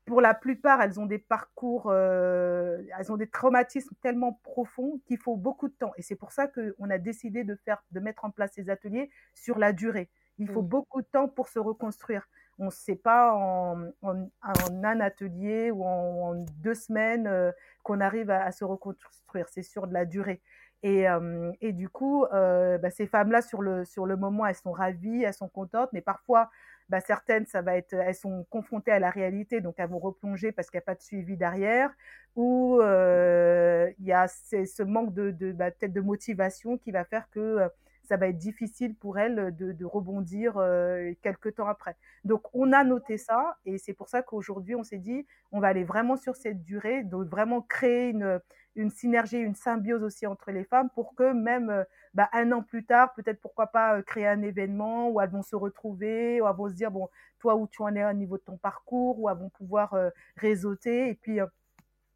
pour 0.06 0.22
la 0.22 0.34
plupart, 0.34 0.82
elles 0.82 1.00
ont 1.00 1.06
des 1.06 1.20
parcours, 1.20 1.94
elles 1.94 3.12
ont 3.12 3.18
des 3.18 3.30
traumatismes 3.30 3.94
tellement 4.02 4.40
profonds 4.44 5.02
qu'il 5.06 5.20
faut 5.20 5.36
beaucoup 5.36 5.68
de 5.68 5.74
temps. 5.74 5.92
Et 5.98 6.02
c'est 6.02 6.16
pour 6.16 6.32
ça 6.32 6.48
qu'on 6.48 6.90
a 6.90 6.98
décidé 6.98 7.44
de 7.44 7.56
faire, 7.56 7.84
de 7.92 8.00
mettre 8.00 8.26
en 8.26 8.32
place 8.32 8.52
ces 8.54 8.70
ateliers 8.70 9.12
sur 9.36 9.60
la 9.60 9.74
durée. 9.74 10.10
Il 10.40 10.48
faut 10.48 10.62
mmh. 10.62 10.70
beaucoup 10.70 11.02
de 11.02 11.08
temps 11.08 11.28
pour 11.28 11.50
se 11.50 11.60
reconstruire 11.60 12.28
on 12.60 12.66
ne 12.66 12.72
sait 12.72 12.96
pas 12.96 13.34
en, 13.34 13.92
un 14.04 15.00
atelier 15.00 15.72
ou 15.72 15.84
en, 15.84 16.36
deux 16.58 16.76
semaines 16.76 17.28
euh, 17.28 17.52
qu'on 17.84 18.02
arrive 18.02 18.30
à, 18.30 18.52
se 18.52 18.66
reconstruire. 18.66 19.48
C'est 19.50 19.64
sur 19.64 19.88
de 19.88 19.94
la 19.94 20.06
durée. 20.06 20.42
Et, 20.84 21.10
euh, 21.10 21.52
du 21.62 21.90
coup, 21.90 22.26
euh, 22.26 22.78
bah, 22.78 22.90
ces 22.90 23.08
femmes-là, 23.08 23.42
sur 23.42 23.62
le, 23.62 23.86
sur 23.86 24.06
le 24.06 24.16
moment, 24.16 24.46
elles 24.46 24.56
sont 24.56 24.72
ravies, 24.72 25.24
elles 25.24 25.34
sont 25.34 25.50
contentes, 25.50 25.90
mais 25.94 26.02
parfois, 26.02 26.50
bah, 26.90 27.00
certaines, 27.02 27.46
ça 27.46 27.62
va 27.62 27.76
être, 27.76 27.94
elles 27.94 28.16
sont 28.16 28.46
confrontées 28.50 28.92
à 28.92 29.00
la 29.00 29.10
réalité, 29.10 29.62
donc 29.62 29.76
elles 29.78 29.90
vont 29.90 30.00
replonger 30.00 30.52
parce 30.52 30.70
qu'il 30.70 30.78
n'y 30.78 30.84
a 30.84 30.86
pas 30.86 30.96
de 30.96 31.02
suivi 31.02 31.38
derrière, 31.38 31.92
ou 32.36 32.80
il 32.82 34.06
y 34.06 34.14
a 34.14 34.28
ce 34.28 34.84
manque 34.84 35.14
de, 35.14 35.32
de, 35.32 35.52
bah, 35.52 35.72
de 35.82 36.02
motivation 36.02 36.78
qui 36.78 36.92
va 36.92 37.04
faire 37.04 37.30
que 37.30 37.70
ça 38.10 38.18
va 38.18 38.28
être 38.28 38.40
difficile 38.40 38.96
pour 38.96 39.20
elle 39.20 39.56
de, 39.56 39.86
rebondir 39.86 40.58
euh, 40.58 41.14
quelques 41.22 41.54
temps 41.54 41.68
après. 41.68 41.96
Donc, 42.24 42.42
on 42.54 42.74
a 42.74 42.84
noté 42.84 43.20
ça 43.20 43.58
et 43.66 43.78
c'est 43.78 43.94
pour 43.94 44.10
ça 44.10 44.24
qu'aujourd'hui, 44.24 44.74
on 44.74 44.84
s'est 44.84 44.98
dit, 44.98 45.28
on 45.52 45.60
va 45.60 45.68
aller 45.68 45.84
vraiment 45.84 46.18
sur 46.18 46.36
cette 46.36 46.64
durée, 46.64 47.04
donc 47.04 47.28
vraiment 47.28 47.62
créer 47.62 48.10
une, 48.10 48.90
synergie, 48.90 49.38
une 49.38 49.54
symbiose 49.54 50.02
aussi 50.02 50.26
entre 50.26 50.50
les 50.50 50.64
femmes 50.64 50.90
pour 50.96 51.14
que 51.14 51.34
même 51.34 51.70
euh, 51.70 51.84
bah, 52.16 52.30
un 52.34 52.52
an 52.52 52.64
plus 52.64 52.84
tard, 52.84 53.14
peut-être 53.14 53.40
pourquoi 53.42 53.68
pas 53.68 53.98
euh, 53.98 54.02
créer 54.02 54.26
un 54.26 54.42
événement 54.42 55.12
où 55.12 55.22
elles 55.22 55.30
vont 55.30 55.44
se 55.44 55.56
retrouver, 55.56 56.42
où 56.42 56.48
elles 56.48 56.56
vont 56.56 56.68
se 56.68 56.74
dire, 56.74 56.90
bon, 56.90 57.10
toi 57.38 57.56
où 57.58 57.68
tu 57.68 57.84
en 57.84 57.96
es 57.96 58.04
au 58.04 58.14
niveau 58.14 58.38
de 58.38 58.44
ton 58.44 58.58
parcours, 58.58 59.20
où 59.20 59.30
elles 59.30 59.38
vont 59.38 59.50
pouvoir 59.50 59.96
réseauter. 60.36 61.10
Et 61.10 61.14
puis, 61.14 61.40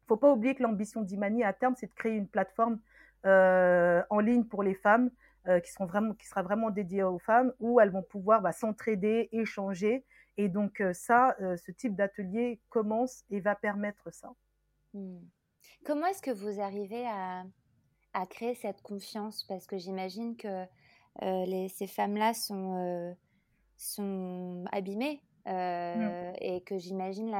faut 0.08 0.16
pas 0.16 0.32
oublier 0.32 0.56
que 0.56 0.62
l'ambition 0.64 1.02
d'Imani 1.02 1.44
à 1.44 1.52
terme, 1.52 1.74
c'est 1.76 1.86
de 1.86 1.94
créer 1.94 2.16
une 2.16 2.26
plateforme 2.26 2.80
en 3.24 4.20
ligne 4.20 4.44
pour 4.44 4.62
les 4.62 4.74
femmes 4.74 5.10
euh, 5.46 5.60
qui, 5.60 5.70
seront 5.70 5.84
vraiment, 5.84 6.14
qui 6.14 6.26
sera 6.26 6.42
vraiment 6.42 6.70
dédiée 6.70 7.02
aux 7.02 7.18
femmes, 7.18 7.52
où 7.60 7.78
elles 7.78 7.90
vont 7.90 8.02
pouvoir 8.02 8.40
bah, 8.40 8.52
s'entraider, 8.52 9.28
échanger. 9.30 10.02
Et 10.38 10.48
donc 10.48 10.80
euh, 10.80 10.94
ça, 10.94 11.36
euh, 11.42 11.58
ce 11.58 11.70
type 11.70 11.94
d'atelier 11.94 12.62
commence 12.70 13.24
et 13.28 13.40
va 13.40 13.54
permettre 13.54 14.10
ça. 14.10 14.32
Hmm. 14.94 15.20
Comment 15.84 16.06
est-ce 16.06 16.22
que 16.22 16.30
vous 16.30 16.62
arrivez 16.62 17.04
à, 17.06 17.44
à, 18.14 18.24
créer 18.24 18.54
cette 18.54 18.80
confiance? 18.80 19.44
Parce 19.44 19.66
que 19.66 19.76
j'imagine 19.76 20.34
que 20.34 20.64
les, 21.20 21.68
ces 21.68 21.86
femmes-là 21.86 22.32
sont, 22.32 23.14
sont 23.76 24.64
abîmées 24.72 25.22
mmh. 25.44 26.32
et 26.40 26.62
que 26.64 26.78
j'imagine 26.78 27.30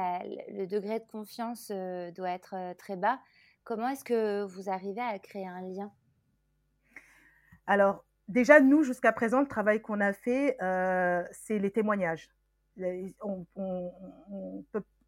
le 0.49 0.65
degré 0.67 0.99
de 0.99 1.05
confiance 1.05 1.71
doit 2.15 2.29
être 2.29 2.75
très 2.77 2.97
bas. 2.97 3.19
Comment 3.63 3.89
est-ce 3.89 4.03
que 4.03 4.43
vous 4.43 4.69
arrivez 4.69 5.01
à 5.01 5.17
créer 5.17 5.47
un 5.47 5.61
lien? 5.61 5.91
Alors, 7.67 8.05
déjà, 8.27 8.59
nous, 8.59 8.83
jusqu'à 8.83 9.11
présent, 9.11 9.41
le 9.41 9.47
travail 9.47 9.81
qu'on 9.81 10.01
a 10.01 10.13
fait, 10.13 10.57
euh, 10.61 11.23
c'est 11.31 11.59
les 11.59 11.71
témoignages. 11.71 12.29
On 12.77 13.45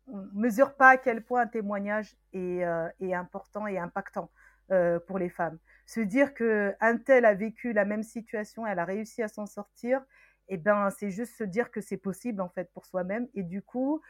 ne 0.08 0.32
mesure 0.34 0.76
pas 0.76 0.90
à 0.90 0.98
quel 0.98 1.24
point 1.24 1.42
un 1.42 1.48
témoignage 1.48 2.16
est, 2.34 2.64
euh, 2.64 2.90
important 3.14 3.68
et 3.68 3.78
impactant 3.78 4.32
euh, 4.72 5.00
pour 5.00 5.20
les 5.20 5.30
femmes. 5.30 5.58
Se 5.86 6.00
dire 6.00 6.34
qu'un 6.34 6.98
tel 7.06 7.26
a 7.26 7.34
vécu 7.34 7.74
la 7.74 7.86
même 7.86 8.04
situation, 8.04 8.66
elle 8.66 8.80
a 8.80 8.86
réussi 8.86 9.22
à 9.22 9.28
s'en 9.28 9.46
sortir, 9.46 10.02
eh 10.50 10.56
ben, 10.56 10.90
c'est 10.92 11.10
juste 11.10 11.36
se 11.36 11.44
dire 11.44 11.72
que 11.72 11.82
c'est 11.82 11.98
possible 11.98 12.40
en 12.40 12.48
fait 12.48 12.72
pour 12.74 12.86
soi-même. 12.86 13.28
Et 13.34 13.44
du 13.44 13.62
coup, 13.62 14.02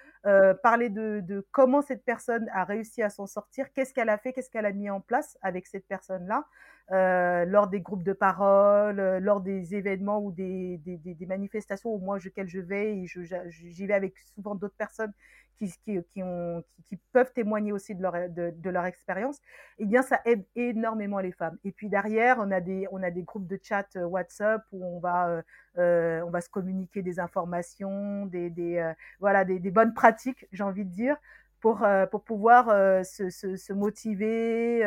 parler 0.61 0.89
de, 0.89 1.47
comment 1.51 1.81
cette 1.81 2.05
personne 2.05 2.47
a 2.53 2.63
réussi 2.63 3.01
à 3.01 3.09
s'en 3.09 3.25
sortir, 3.25 3.73
qu'est-ce 3.73 3.93
qu'elle 3.93 4.09
a 4.09 4.19
fait, 4.19 4.33
qu'est-ce 4.33 4.51
qu'elle 4.51 4.67
a 4.67 4.71
mis 4.71 4.89
en 4.91 5.01
place 5.01 5.37
avec 5.41 5.65
cette 5.65 5.87
personne-là, 5.87 6.45
euh, 6.91 7.45
lors 7.45 7.67
des 7.67 7.81
groupes 7.81 8.03
de 8.03 8.13
parole, 8.13 8.99
euh, 8.99 9.19
lors 9.19 9.41
des 9.41 9.75
événements 9.75 10.21
ou 10.21 10.31
des, 10.31 10.77
des, 10.77 10.97
des, 10.97 11.25
manifestations 11.25 11.93
où 11.93 11.99
moi, 11.99 12.17
auxquelles 12.17 12.47
je 12.47 12.59
vais, 12.59 12.97
et 12.97 13.05
j'y 13.49 13.85
vais 13.85 13.93
avec 13.93 14.17
souvent 14.35 14.55
d'autres 14.55 14.77
personnes 14.77 15.11
qui, 15.57 15.71
qui, 15.83 15.97
qui, 16.13 16.23
ont, 16.23 16.63
qui, 16.85 16.97
peuvent 17.11 17.31
témoigner 17.33 17.71
aussi 17.71 17.95
de 17.95 18.01
leur, 18.01 18.13
de, 18.29 18.69
leur 18.69 18.85
expérience, 18.85 19.39
eh 19.79 19.85
bien, 19.85 20.01
ça 20.01 20.21
aide 20.25 20.45
énormément 20.55 21.19
les 21.19 21.31
femmes. 21.31 21.57
Et 21.63 21.71
puis 21.71 21.89
derrière, 21.89 22.37
on 22.39 22.51
a 22.51 22.61
des, 22.61 22.87
on 22.91 23.01
a 23.03 23.11
des 23.11 23.23
groupes 23.23 23.47
de 23.47 23.59
chat 23.61 23.87
euh, 23.95 24.05
WhatsApp 24.05 24.63
où 24.71 24.85
on 24.85 24.99
va, 24.99 25.29
euh, 25.29 25.41
euh, 25.77 26.21
on 26.25 26.29
va 26.29 26.41
se 26.41 26.49
communiquer 26.49 27.01
des 27.01 27.19
informations, 27.19 28.25
des, 28.27 28.49
des 28.49 28.93
voilà, 29.19 29.45
des, 29.45 29.59
des, 29.59 29.71
bonnes 29.71 29.93
pratiques, 29.93 30.45
j'ai 30.51 30.63
envie 30.63 30.85
de 30.85 30.91
dire, 30.91 31.17
pour, 31.59 31.85
pour 32.11 32.23
pouvoir 32.23 32.67
se, 33.05 33.29
se, 33.29 33.55
se, 33.55 33.73
motiver, 33.73 34.83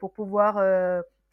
pour 0.00 0.12
pouvoir 0.12 0.58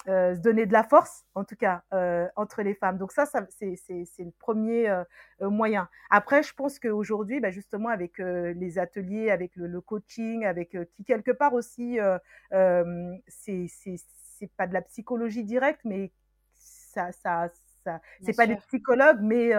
euh, 0.08 0.34
se 0.34 0.40
donner 0.40 0.66
de 0.66 0.72
la 0.72 0.84
force, 0.84 1.26
en 1.36 1.44
tout 1.44 1.58
cas, 1.58 1.84
euh, 1.94 2.26
entre 2.38 2.62
les 2.62 2.74
femmes. 2.74 2.98
Donc 2.98 3.12
ça, 3.12 3.26
ça 3.26 3.46
c'est 3.50 3.76
le 4.20 4.32
premier 4.40 4.90
euh, 4.90 5.04
moyen. 5.42 5.90
Après, 6.10 6.42
je 6.42 6.54
pense 6.54 6.80
qu'aujourd'hui, 6.80 7.42
bah, 7.42 7.52
justement, 7.52 7.90
avec 7.90 8.18
les 8.18 8.80
ateliers, 8.80 9.30
avec 9.30 9.58
le, 9.58 9.68
le 9.68 9.82
coaching, 9.82 10.46
avec 10.46 10.78
qui 10.94 11.04
quelque 11.04 11.32
part 11.32 11.54
aussi, 11.54 12.00
c'est 13.28 13.68
pas 14.56 14.68
de 14.68 14.74
la 14.74 14.82
psychologie 14.84 15.44
directe, 15.44 15.82
mais 15.84 16.12
ça, 16.56 17.12
ça, 17.12 17.50
ça 17.84 18.00
c'est 18.22 18.36
pas 18.36 18.48
des 18.48 18.56
psychologues, 18.56 19.20
mais 19.22 19.52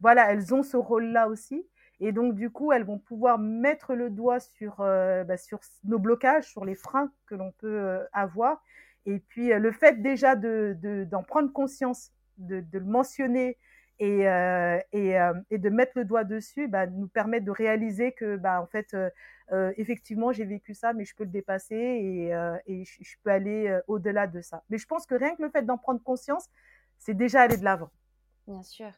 voilà, 0.00 0.32
elles 0.32 0.54
ont 0.54 0.62
ce 0.62 0.78
rôle-là 0.78 1.28
aussi. 1.28 1.66
Et 2.04 2.12
donc, 2.12 2.34
du 2.34 2.50
coup, 2.50 2.72
elles 2.72 2.84
vont 2.84 2.98
pouvoir 2.98 3.38
mettre 3.38 3.94
le 3.94 4.10
doigt 4.10 4.40
sur, 4.40 4.76
bah, 4.78 5.36
sur 5.36 5.60
nos 5.84 5.98
blocages, 5.98 6.44
sur 6.44 6.64
les 6.64 6.74
freins 6.74 7.10
que 7.26 7.34
l'on 7.34 7.52
peut 7.52 8.00
avoir. 8.12 8.62
Et 9.06 9.20
puis, 9.20 9.48
le 9.48 9.72
fait 9.72 10.02
déjà 10.02 10.34
d'en 10.34 10.74
de, 10.74 11.06
d'en 11.08 11.22
prendre 11.22 11.52
conscience, 11.52 12.10
de, 12.38 12.64
le 12.72 12.84
mentionner 12.84 13.58
et, 13.98 14.28
euh, 14.28 14.78
euh, 14.94 15.32
de 15.50 15.68
mettre 15.68 15.92
le 15.94 16.04
doigt 16.04 16.24
dessus 16.24 16.68
bah, 16.68 16.86
nous 16.86 17.08
permet 17.08 17.40
de 17.40 17.50
réaliser 17.50 18.12
que 18.12 18.36
bah, 18.36 18.60
en 18.60 18.66
fait 18.66 18.94
euh, 18.94 19.72
effectivement 19.76 20.32
j'ai 20.32 20.44
vécu 20.44 20.74
ça 20.74 20.92
mais 20.92 21.04
je 21.04 21.14
peux 21.14 21.24
le 21.24 21.30
dépasser 21.30 21.76
et, 22.66 22.84
je, 22.84 23.16
peux 23.22 23.30
aller 23.30 23.78
au-delà 23.86 24.26
de 24.26 24.40
ça. 24.40 24.62
Mais 24.70 24.78
je 24.78 24.86
pense 24.86 25.06
que 25.06 25.14
rien 25.14 25.34
que 25.36 25.42
le 25.42 25.50
fait 25.50 25.62
d'en 25.62 25.78
prendre 25.78 26.02
conscience 26.02 26.48
c'est 26.98 27.14
déjà 27.14 27.42
aller 27.42 27.56
de 27.56 27.64
l'avant. 27.64 27.90
Bien 28.46 28.62
sûr 28.62 28.90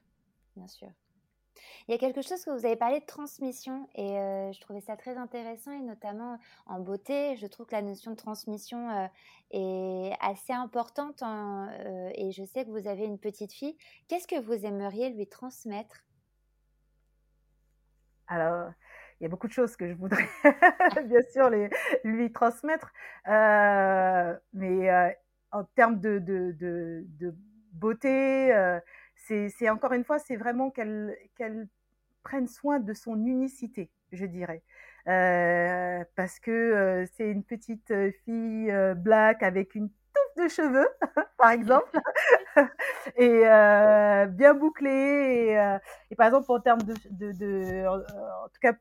bien 0.57 0.69
sûr 0.69 0.89
il 1.87 1.93
y 1.93 1.95
a 1.95 1.99
quelque 1.99 2.23
chose 2.23 2.43
que 2.45 2.51
vous 2.51 2.65
avez 2.65 2.77
parlé 2.77 3.01
de 3.01 3.05
transmission 3.05 3.89
et 3.95 4.19
euh, 4.19 4.53
je 4.53 4.61
trouvais 4.61 4.81
ça 4.81 4.97
très 4.97 5.17
intéressant 5.17 5.71
et 5.73 5.81
notamment 5.81 6.39
en 6.67 6.81
beauté, 6.81 7.37
je 7.37 7.47
trouve 7.47 7.67
que 7.67 7.75
la 7.75 7.83
notion 7.83 8.11
de 8.11 8.17
transmission 8.17 8.89
euh, 8.91 9.07
est 9.51 10.13
assez 10.21 10.55
importante 10.55 11.23
euh, 11.23 12.11
et 12.15 12.33
je 12.33 12.43
sais 12.45 12.65
que 12.65 12.71
vous 12.71 12.89
avez 12.89 13.05
une 13.05 13.19
petite 13.19 13.53
fille. 13.53 13.77
Qu'est-ce 14.09 14.27
que 14.27 14.41
vous 14.41 14.65
aimeriez 14.65 15.11
lui 15.11 15.27
transmettre? 15.27 16.05
Alors, 18.29 18.71
il 19.21 19.25
y 19.25 19.27
a 19.27 19.29
beaucoup 19.29 19.49
de 19.49 19.53
choses 19.53 19.77
que 19.77 19.87
je 19.87 19.93
voudrais 19.93 20.27
bien 21.05 21.21
sûr 21.33 21.51
lui 22.03 22.33
transmettre, 22.33 22.95
mais 23.27 25.15
en 25.53 25.65
termes 25.77 26.01
de 26.01 27.35
beauté, 27.73 28.81
c'est 29.27 29.71
encore 29.71 29.93
une 29.93 30.05
fois, 30.05 30.19
c'est 30.19 30.37
vraiment 30.37 30.71
qu'elle 30.71 31.69
prenne 32.23 32.49
soin 32.49 32.81
de 32.81 32.93
son 32.95 33.17
unicité, 33.25 33.91
je 34.13 34.27
dirais. 34.27 34.63
Euh, 35.07 36.03
parce 36.17 36.41
que 36.41 36.51
euh, 36.51 37.07
c'est 37.15 37.31
une 37.31 37.45
petite 37.45 37.91
euh, 37.91 38.11
fille 38.25 38.71
euh, 38.71 38.95
black 38.95 39.43
avec 39.43 39.75
une 39.75 39.91
touffe 39.91 40.45
de 40.45 40.49
cheveux, 40.49 40.89
par 41.39 41.51
exemple, 41.51 41.91
et 43.17 43.43
bien 44.29 44.55
bouclée. 44.55 45.81
Et, 46.11 46.17
par 46.17 46.27
exemple, 46.27 46.51
en 46.51 46.61
termes 46.61 46.83
de, 46.83 47.87
en 47.87 48.49
tout 48.49 48.61
cas, 48.61 48.73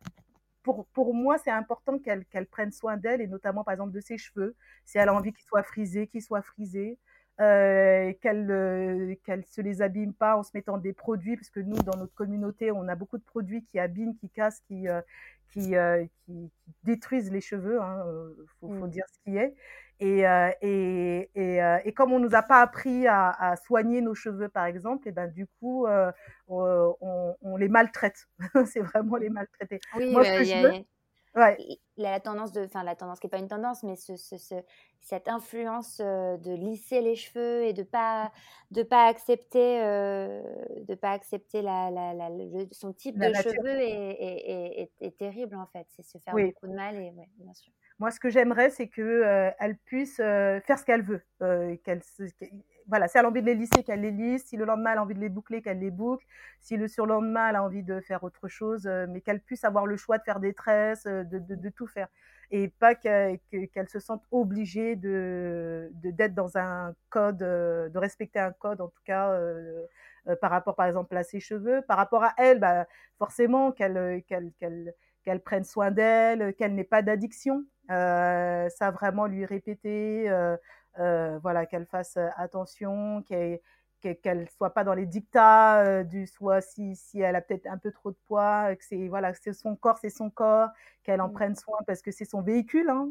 pour, 0.63 1.13
moi, 1.13 1.37
c'est 1.37 1.51
important 1.51 1.99
qu'elle 1.99 2.47
prenne 2.47 2.71
soin 2.71 2.95
d'elle 2.97 3.21
et 3.21 3.27
notamment, 3.27 3.63
par 3.63 3.73
exemple, 3.73 3.91
de 3.91 3.99
ses 3.99 4.17
cheveux. 4.17 4.55
Si 4.85 4.97
elle 4.97 5.09
a 5.09 5.13
envie 5.13 5.33
qu'ils 5.33 5.45
soient 5.45 5.63
frisés, 5.63 6.07
qu'ils 6.07 6.21
soient 6.21 6.41
frisés 6.41 6.97
euh, 7.41 8.13
qu'elle 8.21 8.51
euh, 8.51 9.15
qu'elle 9.23 9.43
se 9.45 9.59
les 9.61 9.81
abîme 9.81 10.13
pas 10.13 10.37
en 10.37 10.43
se 10.43 10.51
mettant 10.53 10.77
des 10.77 10.93
produits 10.93 11.35
parce 11.35 11.49
que 11.49 11.59
nous 11.59 11.77
dans 11.77 11.97
notre 11.97 12.13
communauté 12.13 12.71
on 12.71 12.87
a 12.87 12.95
beaucoup 12.95 13.17
de 13.17 13.23
produits 13.23 13.63
qui 13.63 13.79
abîment 13.79 14.15
qui 14.15 14.29
cassent 14.29 14.61
qui 14.67 14.87
euh, 14.87 15.01
qui, 15.49 15.75
euh, 15.75 16.05
qui, 16.25 16.51
qui, 16.65 16.73
détruisent 16.83 17.31
les 17.31 17.41
cheveux 17.41 17.81
hein, 17.81 18.03
euh, 18.07 18.33
faut, 18.59 18.71
faut, 18.79 18.87
dire 18.87 19.05
ce 19.11 19.19
qui 19.23 19.37
est. 19.37 19.55
Et 19.99 20.23
et, 20.61 21.29
et, 21.35 21.79
et, 21.85 21.93
comme 21.93 22.11
on 22.11 22.19
nous 22.19 22.35
a 22.35 22.41
pas 22.41 22.61
appris 22.61 23.07
à, 23.07 23.29
à, 23.29 23.55
soigner 23.55 24.01
nos 24.01 24.15
cheveux 24.15 24.49
par 24.49 24.65
exemple 24.65 25.07
et 25.07 25.11
ben 25.11 25.31
du 25.31 25.47
coup 25.59 25.87
on, 26.47 26.95
on, 27.41 27.57
les 27.57 27.69
maltraite. 27.69 28.27
C'est 28.65 28.81
vraiment 28.81 29.15
les 29.15 29.29
maltraiter 29.29 29.79
oui, 29.95 30.11
Moi, 30.11 30.25
ce 30.25 30.39
que 30.39 30.43
je 30.43 30.67
veux, 30.67 30.85
Ouais. 31.35 31.57
La, 31.97 32.19
tendance 32.19 32.51
de, 32.51 32.65
enfin 32.65 32.83
la 32.83 32.95
tendance 32.95 33.19
qui 33.19 33.27
est 33.27 33.29
pas 33.29 33.39
une 33.39 33.47
tendance, 33.47 33.83
mais 33.83 33.95
ce, 33.95 34.15
ce, 34.15 34.37
ce, 34.37 34.55
cette 34.99 35.27
influence 35.27 35.99
euh, 35.99 36.37
de 36.37 36.53
lisser 36.53 37.01
les 37.01 37.15
cheveux 37.15 37.63
et 37.63 37.73
de 37.73 37.83
pas 37.83 38.31
de 38.71 38.83
pas 38.83 39.07
accepter 39.07 39.81
euh, 39.83 40.41
de 40.87 40.95
pas 40.95 41.11
accepter 41.11 41.61
la, 41.61 41.91
la, 41.91 42.13
la 42.13 42.29
le, 42.29 42.67
son 42.71 42.93
type 42.93 43.17
de 43.17 43.25
nature. 43.25 43.51
cheveux 43.51 43.79
est, 43.81 43.89
est, 43.89 44.81
est, 44.81 44.91
est, 45.01 45.17
terrible 45.17 45.55
en 45.55 45.65
fait. 45.67 45.87
C'est 45.89 46.03
se 46.03 46.17
faire 46.19 46.33
oui. 46.33 46.45
beaucoup 46.45 46.67
de 46.67 46.75
mal 46.75 46.95
et 46.95 47.11
ouais, 47.11 47.29
bien 47.37 47.53
sûr. 47.53 47.73
Moi, 47.99 48.11
ce 48.11 48.19
que 48.19 48.29
j'aimerais, 48.29 48.69
c'est 48.69 48.87
que 48.87 49.01
euh, 49.01 49.51
elle 49.59 49.77
puisse 49.77 50.19
euh, 50.19 50.59
faire 50.61 50.79
ce 50.79 50.85
qu'elle 50.85 51.03
veut, 51.03 51.23
qu'elle 51.83 52.01
voilà, 52.87 53.07
si 53.07 53.17
elle 53.17 53.25
a 53.25 53.29
envie 53.29 53.41
de 53.41 53.45
les 53.47 53.55
lisser, 53.55 53.83
qu'elle 53.83 54.01
les 54.01 54.11
lisse. 54.11 54.45
Si 54.45 54.57
le 54.57 54.65
lendemain, 54.65 54.91
elle 54.91 54.97
a 54.99 55.03
envie 55.03 55.15
de 55.15 55.19
les 55.19 55.29
boucler, 55.29 55.61
qu'elle 55.61 55.79
les 55.79 55.91
boucle. 55.91 56.25
Si 56.59 56.77
le 56.77 56.87
surlendemain, 56.87 57.49
elle 57.49 57.55
a 57.55 57.63
envie 57.63 57.83
de 57.83 57.99
faire 58.01 58.23
autre 58.23 58.47
chose, 58.47 58.87
euh, 58.87 59.05
mais 59.09 59.21
qu'elle 59.21 59.41
puisse 59.41 59.63
avoir 59.63 59.85
le 59.85 59.97
choix 59.97 60.17
de 60.17 60.23
faire 60.23 60.39
des 60.39 60.53
tresses, 60.53 61.05
euh, 61.05 61.23
de, 61.23 61.69
tout 61.69 61.87
faire. 61.87 62.07
Et 62.51 62.67
pas 62.67 62.95
qu'elle 62.95 63.39
qu 63.49 63.67
se 63.87 63.99
sente 63.99 64.23
obligée 64.31 64.95
d'être 64.95 66.35
dans 66.35 66.57
un 66.57 66.93
code, 67.09 67.41
euh, 67.41 67.89
de 67.89 67.97
respecter 67.97 68.39
un 68.39 68.51
code, 68.51 68.81
en 68.81 68.87
tout 68.87 69.01
cas, 69.05 69.31
euh, 69.31 69.85
euh, 70.27 70.35
par 70.35 70.51
rapport, 70.51 70.75
par 70.75 70.85
exemple, 70.87 71.15
à 71.17 71.23
ses 71.23 71.39
cheveux. 71.39 71.81
Par 71.87 71.97
rapport 71.97 72.23
à 72.23 72.33
elle, 72.37 72.59
bah, 72.59 72.85
forcément, 73.17 73.71
qu'elle 73.71 74.23
prenne 75.43 75.63
soin 75.63 75.91
d'elle, 75.91 76.53
qu'elle 76.55 76.75
n'ait 76.75 76.83
pas 76.83 77.01
d'addiction. 77.01 77.65
ça, 77.89 78.91
vraiment 78.91 79.25
lui 79.27 79.45
répéter 79.45 80.29
euh, 80.29 80.55
voilà, 80.97 81.65
qu'elle 81.65 81.85
fasse 81.85 82.17
euh, 82.17 82.27
attention, 82.37 83.23
qu'elle 83.23 83.59
qu'elle 84.11 84.49
soit 84.49 84.73
pas 84.73 84.83
dans 84.83 84.93
les 84.93 85.05
dictats 85.05 85.79
euh, 85.79 86.03
du 86.03 86.27
soit 86.27 86.61
si, 86.61 86.95
si 86.95 87.21
elle 87.21 87.35
a 87.35 87.41
peut-être 87.41 87.67
un 87.67 87.77
peu 87.77 87.91
trop 87.91 88.11
de 88.11 88.17
poids, 88.27 88.75
que 88.75 88.83
c'est 88.83 89.07
voilà, 89.07 89.33
c'est 89.33 89.53
son 89.53 89.75
corps, 89.75 89.97
c'est 89.97 90.09
son 90.09 90.29
corps, 90.29 90.69
qu'elle 91.03 91.21
en 91.21 91.29
mmh. 91.29 91.33
prenne 91.33 91.55
soin 91.55 91.77
parce 91.87 92.01
que 92.01 92.11
c'est 92.11 92.25
son 92.25 92.41
véhicule 92.41 92.89
hein, 92.89 93.07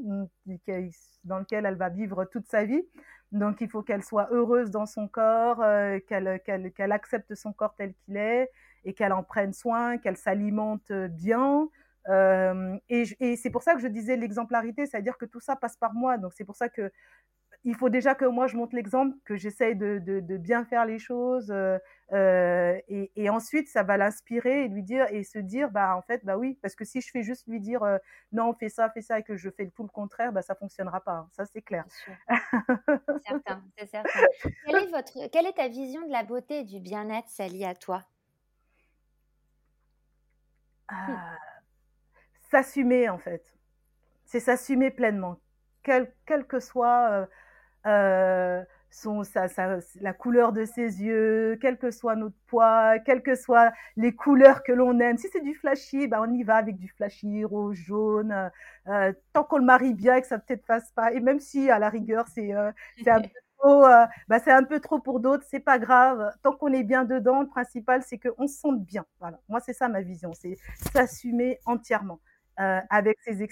dans 1.24 1.38
lequel 1.38 1.66
elle 1.66 1.76
va 1.76 1.88
vivre 1.88 2.24
toute 2.26 2.46
sa 2.46 2.64
vie. 2.64 2.82
Donc 3.32 3.60
il 3.62 3.70
faut 3.70 3.82
qu'elle 3.82 4.04
soit 4.04 4.28
heureuse 4.30 4.70
dans 4.70 4.86
son 4.86 5.08
corps, 5.08 5.62
euh, 5.62 5.98
qu'elle 6.06 6.92
accepte 6.92 7.34
son 7.34 7.52
corps 7.52 7.74
tel 7.74 7.94
qu'il 7.94 8.16
est 8.16 8.50
et 8.84 8.92
qu'elle 8.92 9.12
en 9.12 9.22
prenne 9.22 9.54
soin, 9.54 9.96
qu'elle 9.96 10.16
s'alimente 10.18 10.92
bien. 10.92 11.68
Euh, 12.08 12.76
et, 12.88 13.04
et 13.20 13.36
c'est 13.36 13.50
pour 13.50 13.62
ça 13.62 13.74
que 13.74 13.80
je 13.80 13.86
disais 13.86 14.16
l'exemplarité, 14.16 14.86
c'est-à-dire 14.86 15.16
que 15.16 15.24
tout 15.24 15.40
ça 15.40 15.56
passe 15.56 15.76
par 15.76 15.94
moi. 15.94 16.18
Donc 16.18 16.32
c'est 16.34 16.44
pour 16.44 16.56
ça 16.56 16.68
que 16.68 16.90
il 17.64 17.76
faut 17.76 17.88
déjà 17.88 18.14
que 18.14 18.24
moi 18.24 18.46
je 18.48 18.56
montre 18.56 18.74
l'exemple, 18.74 19.16
que 19.24 19.36
j'essaye 19.36 19.76
de, 19.76 19.98
de, 19.98 20.20
de, 20.20 20.36
bien 20.36 20.64
faire 20.64 20.84
les 20.84 20.98
choses, 20.98 21.50
euh, 21.50 21.78
euh, 22.12 22.78
et, 22.88 23.12
et, 23.14 23.30
ensuite 23.30 23.68
ça 23.68 23.82
va 23.82 23.96
l'inspirer 23.96 24.64
et 24.64 24.68
lui 24.68 24.82
dire 24.82 25.06
et 25.10 25.22
se 25.22 25.38
dire 25.38 25.70
bah 25.70 25.96
en 25.96 26.02
fait 26.02 26.24
bah 26.24 26.36
oui 26.36 26.58
parce 26.60 26.74
que 26.74 26.84
si 26.84 27.00
je 27.00 27.10
fais 27.10 27.22
juste 27.22 27.46
lui 27.46 27.60
dire 27.60 27.82
euh, 27.84 27.98
non 28.32 28.52
fais 28.52 28.68
ça 28.68 28.90
fais 28.90 29.00
ça 29.00 29.18
et 29.18 29.22
que 29.22 29.36
je 29.36 29.48
fais 29.48 29.68
tout 29.68 29.84
le 29.84 29.88
contraire 29.88 30.32
bah 30.32 30.42
ça 30.42 30.54
fonctionnera 30.54 31.00
pas 31.00 31.12
hein. 31.12 31.28
ça 31.32 31.46
c'est 31.46 31.62
clair. 31.62 31.84
C'est 31.88 32.12
certain, 33.26 33.62
c'est 33.78 33.86
certain. 33.86 34.20
Quelle 34.66 34.76
est 34.76 34.90
votre 34.90 35.30
quelle 35.30 35.46
est 35.46 35.56
ta 35.56 35.68
vision 35.68 36.04
de 36.06 36.12
la 36.12 36.24
beauté 36.24 36.60
et 36.60 36.64
du 36.64 36.80
bien-être 36.80 37.28
Sally 37.28 37.64
à 37.64 37.74
toi? 37.74 38.02
Ah, 40.88 41.36
S'assumer 42.50 43.08
en 43.08 43.18
fait, 43.18 43.56
c'est 44.26 44.40
s'assumer 44.40 44.90
pleinement, 44.90 45.38
quel, 45.82 46.12
quel 46.26 46.46
que 46.46 46.60
soit 46.60 47.08
euh, 47.10 47.26
euh, 47.86 48.62
son, 48.92 49.24
sa, 49.24 49.48
sa, 49.48 49.78
la 50.00 50.12
couleur 50.12 50.52
de 50.52 50.64
ses 50.64 51.02
yeux, 51.02 51.58
quel 51.60 51.78
que 51.78 51.90
soit 51.90 52.14
notre 52.14 52.36
poids, 52.46 52.98
quelles 53.00 53.22
que 53.22 53.34
soient 53.34 53.72
les 53.96 54.14
couleurs 54.14 54.62
que 54.62 54.72
l'on 54.72 55.00
aime. 55.00 55.16
Si 55.16 55.28
c'est 55.32 55.40
du 55.40 55.54
flashy, 55.54 56.06
ben 56.08 56.20
on 56.26 56.32
y 56.32 56.42
va 56.42 56.56
avec 56.56 56.76
du 56.76 56.88
flashy, 56.88 57.44
rouge, 57.44 57.78
jaune, 57.86 58.50
euh, 58.88 59.12
tant 59.32 59.44
qu'on 59.44 59.58
le 59.58 59.64
marie 59.64 59.94
bien 59.94 60.16
et 60.16 60.20
que 60.20 60.26
ça 60.26 60.38
peut-être 60.38 60.66
fasse 60.66 60.92
pas. 60.92 61.12
Et 61.12 61.20
même 61.20 61.40
si 61.40 61.70
à 61.70 61.78
la 61.78 61.88
rigueur 61.88 62.26
c'est 62.28 62.54
euh, 62.54 62.70
un 63.06 63.20
peu 63.22 63.28
trop, 63.58 63.86
euh, 63.86 64.06
ben 64.28 64.38
c'est 64.44 64.52
un 64.52 64.64
peu 64.64 64.78
trop 64.78 64.98
pour 64.98 65.20
d'autres, 65.20 65.44
c'est 65.48 65.60
pas 65.60 65.78
grave. 65.78 66.30
Tant 66.42 66.52
qu'on 66.52 66.72
est 66.72 66.84
bien 66.84 67.04
dedans, 67.04 67.40
le 67.40 67.48
principal 67.48 68.02
c'est 68.02 68.18
qu'on 68.18 68.46
se 68.46 68.58
sente 68.58 68.84
bien. 68.84 69.06
Voilà, 69.20 69.40
moi 69.48 69.60
c'est 69.60 69.72
ça 69.72 69.88
ma 69.88 70.02
vision, 70.02 70.32
c'est 70.34 70.58
s'assumer 70.92 71.58
entièrement. 71.64 72.20
Euh, 72.60 72.80
avec 72.90 73.18
ses 73.22 73.42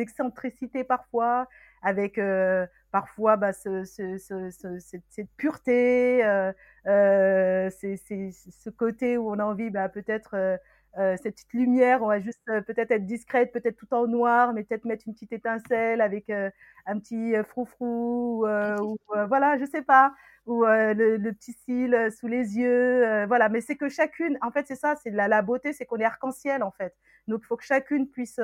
excentricités 0.00 0.82
parfois, 0.82 1.46
avec 1.82 2.18
euh, 2.18 2.66
parfois 2.92 3.36
bah, 3.36 3.52
ce, 3.52 3.84
ce, 3.84 4.18
ce, 4.18 4.50
cette, 4.50 5.02
cette, 5.08 5.30
pureté, 5.36 6.24
euh, 6.24 6.52
euh, 6.86 7.70
c'est, 7.70 7.96
ce 7.96 8.70
côté 8.70 9.16
où 9.16 9.30
on 9.30 9.38
a 9.38 9.44
envie 9.44 9.70
bah, 9.70 9.88
peut-être 9.88 10.34
euh, 10.34 10.56
euh, 10.98 11.16
cette 11.22 11.34
petite 11.36 11.52
lumière, 11.52 12.02
on 12.02 12.08
va 12.08 12.20
juste 12.20 12.44
peut-être 12.66 12.90
être 12.90 13.06
discrète, 13.06 13.52
peut-être 13.52 13.76
tout 13.76 13.92
en 13.94 14.06
noir, 14.08 14.52
mais 14.52 14.64
peut-être 14.64 14.84
mettre 14.84 15.04
une 15.06 15.14
petite 15.14 15.32
étincelle 15.32 16.00
avec 16.00 16.30
un 16.30 16.98
petit 16.98 17.34
froufrou, 17.48 18.44
ou 18.46 18.96
voilà, 19.28 19.56
je 19.58 19.64
sais 19.66 19.82
pas, 19.82 20.12
ou 20.46 20.64
le, 20.64 21.16
le, 21.16 21.32
petit 21.32 21.52
cil 21.52 22.08
sous 22.18 22.26
les 22.26 22.56
yeux, 22.58 23.24
voilà. 23.26 23.48
Mais 23.48 23.60
c'est 23.60 23.76
que 23.76 23.88
chacune, 23.88 24.36
en 24.42 24.50
fait, 24.50 24.66
c'est 24.66 24.74
ça, 24.74 24.96
c'est 24.96 25.10
la, 25.10 25.28
la 25.28 25.42
beauté, 25.42 25.72
c'est 25.72 25.86
qu'on 25.86 25.98
est 25.98 26.04
arc-en-ciel 26.04 26.62
en 26.64 26.72
fait. 26.72 26.92
Donc 27.28 27.42
il 27.44 27.46
faut 27.46 27.56
que 27.56 27.64
chacune 27.64 28.08
puisse 28.08 28.40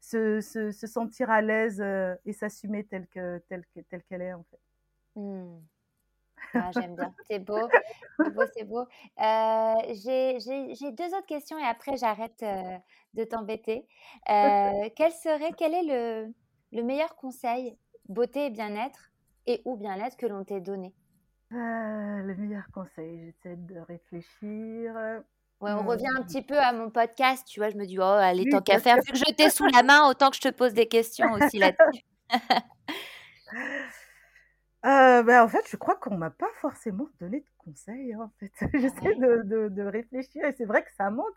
se, 0.00 0.40
se, 0.40 0.70
se 0.72 0.86
sentir 0.86 1.30
à 1.30 1.42
l'aise 1.42 1.80
euh, 1.80 2.14
et 2.24 2.32
s'assumer 2.32 2.84
telle 2.86 3.06
que 3.08 3.38
telle 3.48 3.64
que 3.74 3.80
telle 3.80 4.02
qu'elle 4.04 4.22
est 4.22 4.32
en 4.34 4.44
fait. 4.44 4.60
Mmh. 5.16 5.60
Ah, 6.54 6.70
J'aime 6.72 6.96
bien, 6.96 7.14
c'est 7.28 7.38
beau, 7.38 7.72
c'est 8.22 8.30
beau, 8.30 8.42
c'est 8.54 8.64
beau. 8.64 8.80
Euh, 9.20 9.74
J'ai 9.94 10.92
deux 10.92 11.14
autres 11.14 11.26
questions 11.26 11.58
et 11.58 11.64
après 11.64 11.96
j'arrête 11.96 12.42
euh, 12.42 12.78
de 13.14 13.24
t'embêter. 13.24 13.86
Euh, 14.30 14.88
quel 14.96 15.12
serait, 15.12 15.52
quel 15.56 15.74
est 15.74 15.82
le, 16.26 16.34
le 16.72 16.82
meilleur 16.82 17.16
conseil 17.16 17.78
beauté 18.08 18.46
et 18.46 18.50
bien-être 18.50 19.10
et 19.46 19.62
ou 19.64 19.76
bien-être 19.76 20.16
que 20.16 20.26
l'on 20.26 20.44
t'ait 20.44 20.60
donné? 20.60 20.94
Le 21.50 22.34
meilleur 22.36 22.70
conseil, 22.72 23.18
j'essaie 23.20 23.56
de 23.56 23.78
réfléchir. 23.80 25.22
Ouais, 25.60 25.72
on 25.72 25.82
revient 25.82 26.06
un 26.16 26.22
petit 26.22 26.42
peu 26.42 26.56
à 26.56 26.72
mon 26.72 26.88
podcast, 26.90 27.44
tu 27.48 27.58
vois. 27.58 27.68
Je 27.70 27.76
me 27.76 27.84
dis, 27.84 27.98
oh, 27.98 28.02
allez, 28.02 28.46
tant 28.46 28.60
qu'à 28.60 28.78
faire, 28.78 28.96
vu 28.96 29.12
que 29.12 29.18
je 29.18 29.24
t'ai 29.34 29.50
sous 29.50 29.66
la 29.66 29.82
main, 29.82 30.08
autant 30.08 30.30
que 30.30 30.36
je 30.36 30.40
te 30.40 30.50
pose 30.50 30.72
des 30.72 30.86
questions 30.86 31.32
aussi 31.32 31.58
là-dessus. 31.58 32.02
Euh, 34.86 35.24
bah, 35.24 35.44
en 35.44 35.48
fait, 35.48 35.66
je 35.68 35.76
crois 35.76 35.96
qu'on 35.96 36.16
m'a 36.16 36.30
pas 36.30 36.50
forcément 36.60 37.08
donné 37.20 37.40
de 37.40 37.46
conseils, 37.58 38.12
hein, 38.14 38.20
en 38.22 38.32
fait. 38.38 38.52
J'essaie 38.74 39.14
de, 39.16 39.42
de, 39.44 39.68
de 39.68 39.82
réfléchir 39.82 40.44
et 40.44 40.54
c'est 40.56 40.64
vrai 40.66 40.84
que 40.84 40.92
ça 40.96 41.10
manque. 41.10 41.34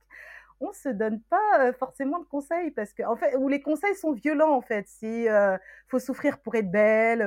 On 0.59 0.71
se 0.73 0.89
donne 0.89 1.21
pas 1.23 1.73
forcément 1.73 2.19
de 2.19 2.25
conseils 2.25 2.69
parce 2.69 2.93
que, 2.93 3.01
en 3.03 3.15
fait, 3.15 3.35
où 3.37 3.49
les 3.49 3.61
conseils 3.61 3.95
sont 3.95 4.11
violents, 4.11 4.55
en 4.55 4.61
fait. 4.61 4.87
Si 4.87 5.25
faut 5.87 5.97
souffrir 5.97 6.39
pour 6.39 6.53
être 6.53 6.69
belle, 6.69 7.23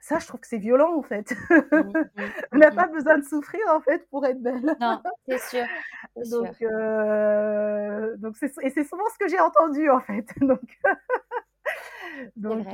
ça, 0.00 0.18
je 0.18 0.26
trouve 0.26 0.40
que 0.40 0.46
c'est 0.46 0.58
violent, 0.58 0.96
en 0.96 1.02
fait. 1.02 1.34
On 2.52 2.58
n'a 2.58 2.70
pas 2.70 2.86
besoin 2.86 3.18
de 3.18 3.24
souffrir, 3.24 3.60
en 3.70 3.80
fait, 3.80 4.08
pour 4.08 4.24
être 4.24 4.40
belle. 4.40 4.76
Non, 4.80 5.02
c'est 5.28 5.40
sûr. 5.40 5.64
donc, 6.30 6.60
donc 8.20 8.36
c'est, 8.36 8.52
et 8.62 8.70
c'est 8.70 8.84
souvent 8.84 9.04
ce 9.12 9.18
que 9.18 9.28
j'ai 9.28 9.40
entendu, 9.40 9.90
en 9.90 10.00
fait. 10.00 10.26
Donc, 10.40 10.60
donc 12.36 12.68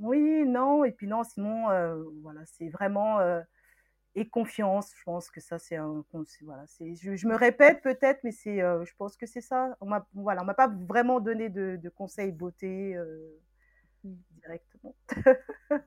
oui, 0.00 0.44
non, 0.44 0.84
et 0.84 0.90
puis 0.90 1.06
non, 1.06 1.22
sinon, 1.22 1.68
voilà, 2.22 2.40
c'est 2.44 2.68
vraiment 2.68 3.20
et 4.14 4.28
confiance. 4.28 4.92
Je 4.98 5.04
pense 5.04 5.30
que 5.30 5.40
ça, 5.40 5.58
c'est 5.58 5.76
un. 5.76 6.04
Voilà, 6.42 6.64
c'est, 6.66 6.94
je, 6.96 7.26
me 7.28 7.36
répète 7.36 7.80
peut-être, 7.82 8.20
mais 8.24 8.32
c'est, 8.32 8.58
je 8.58 8.92
pense 8.98 9.16
que 9.16 9.26
c'est 9.26 9.40
ça. 9.40 9.76
On 9.80 9.86
m'a, 9.86 10.06
voilà, 10.14 10.42
on 10.42 10.44
m'a 10.44 10.54
pas 10.54 10.68
vraiment 10.68 11.20
donné 11.20 11.48
de, 11.48 11.78
de 11.80 11.88
conseils 11.88 12.32
beauté. 12.32 12.98
Directement. 14.04 14.94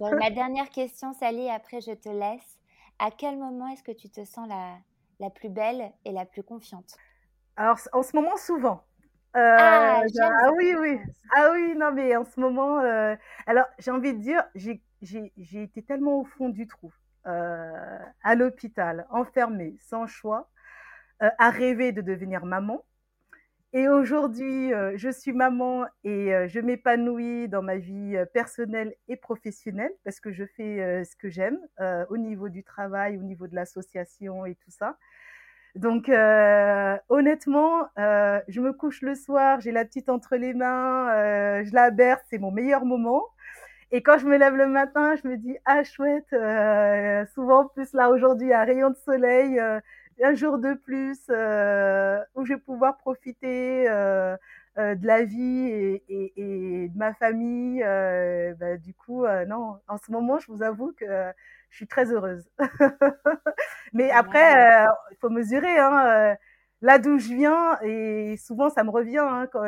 la 0.00 0.30
dernière 0.30 0.70
question, 0.70 1.12
Sally, 1.12 1.50
après 1.50 1.80
je 1.80 1.92
te 1.92 2.08
laisse. 2.08 2.58
À 2.98 3.10
quel 3.10 3.36
moment 3.36 3.68
est-ce 3.68 3.82
que 3.82 3.92
tu 3.92 4.08
te 4.08 4.24
sens 4.24 4.48
la, 4.48 4.76
la 5.20 5.30
plus 5.30 5.48
belle 5.48 5.92
et 6.04 6.12
la 6.12 6.24
plus 6.24 6.42
confiante? 6.42 6.96
Alors, 7.56 7.78
en 7.92 8.02
ce 8.02 8.16
moment, 8.16 8.36
souvent. 8.36 8.84
Euh, 9.36 9.56
ah, 9.58 10.02
ah, 10.20 10.52
oui, 10.56 10.74
oui. 10.78 10.98
Ah 11.34 11.50
oui, 11.52 11.74
non, 11.76 11.92
mais 11.92 12.14
en 12.16 12.24
ce 12.24 12.38
moment, 12.38 12.78
euh, 12.80 13.16
alors 13.46 13.66
j'ai 13.78 13.90
envie 13.90 14.14
de 14.14 14.20
dire, 14.20 14.44
j'ai 14.54 14.82
été 15.62 15.82
tellement 15.82 16.20
au 16.20 16.24
fond 16.24 16.48
du 16.48 16.68
trou, 16.68 16.92
euh, 17.26 17.98
à 18.22 18.34
l'hôpital, 18.36 19.06
enfermée, 19.10 19.76
sans 19.80 20.06
choix, 20.06 20.48
à 21.20 21.50
rêver 21.50 21.90
de 21.90 22.00
devenir 22.00 22.44
maman. 22.44 22.84
Et 23.74 23.88
aujourd'hui, 23.88 24.72
je 24.94 25.08
suis 25.10 25.32
maman 25.32 25.84
et 26.04 26.30
je 26.48 26.60
m'épanouis 26.60 27.48
dans 27.48 27.60
ma 27.60 27.76
vie 27.76 28.16
personnelle 28.32 28.94
et 29.08 29.16
professionnelle 29.16 29.92
parce 30.04 30.20
que 30.20 30.32
je 30.32 30.44
fais 30.44 31.04
ce 31.04 31.16
que 31.16 31.28
j'aime 31.28 31.58
au 32.08 32.16
niveau 32.16 32.48
du 32.48 32.62
travail, 32.62 33.18
au 33.18 33.22
niveau 33.22 33.48
de 33.48 33.54
l'association 33.56 34.46
et 34.46 34.54
tout 34.54 34.70
ça. 34.70 34.96
Donc, 35.74 36.08
euh, 36.08 36.96
honnêtement, 37.08 37.88
euh, 37.98 38.40
je 38.46 38.60
me 38.60 38.72
couche 38.72 39.02
le 39.02 39.16
soir, 39.16 39.60
j'ai 39.60 39.72
la 39.72 39.84
petite 39.84 40.08
entre 40.08 40.36
les 40.36 40.54
mains, 40.54 41.10
euh, 41.12 41.64
je 41.64 41.74
la 41.74 41.90
berce, 41.90 42.22
c'est 42.30 42.38
mon 42.38 42.52
meilleur 42.52 42.84
moment. 42.84 43.24
Et 43.90 44.02
quand 44.02 44.18
je 44.18 44.26
me 44.26 44.36
lève 44.36 44.54
le 44.54 44.68
matin, 44.68 45.16
je 45.16 45.28
me 45.28 45.36
dis 45.36 45.56
ah 45.64 45.82
chouette, 45.84 46.32
euh, 46.32 47.26
souvent 47.34 47.66
plus 47.66 47.92
là 47.92 48.10
aujourd'hui 48.10 48.52
un 48.52 48.64
rayon 48.64 48.90
de 48.90 48.96
soleil, 48.96 49.58
euh, 49.58 49.80
un 50.22 50.34
jour 50.34 50.58
de 50.58 50.74
plus 50.74 51.18
euh, 51.30 52.20
où 52.34 52.44
je 52.44 52.54
vais 52.54 52.60
pouvoir 52.60 52.96
profiter 52.98 53.84
de 54.76 55.06
la 55.06 55.24
vie 55.24 55.68
et, 55.68 56.04
et, 56.08 56.32
et, 56.84 56.88
de 56.88 56.98
ma 56.98 57.14
famille. 57.14 57.80
Bah, 57.80 58.76
du 58.76 58.94
coup, 58.94 59.24
non, 59.48 59.78
en 59.88 59.96
ce 59.98 60.10
moment, 60.12 60.38
je 60.38 60.50
vous 60.50 60.62
avoue 60.62 60.92
que 60.92 61.06
je 61.74 61.78
suis 61.78 61.86
très 61.88 62.12
heureuse. 62.12 62.48
Mais 63.92 64.10
après, 64.10 64.86
euh, 64.86 64.86
il 65.10 65.16
faut 65.20 65.28
mesurer. 65.28 65.76
Hein, 65.78 66.06
euh, 66.06 66.34
là 66.82 66.98
d'où 66.98 67.18
je 67.18 67.34
viens, 67.34 67.78
et 67.82 68.36
souvent 68.36 68.70
ça 68.70 68.84
me 68.84 68.90
revient. 68.90 69.18
Hein, 69.18 69.48
quand, 69.52 69.64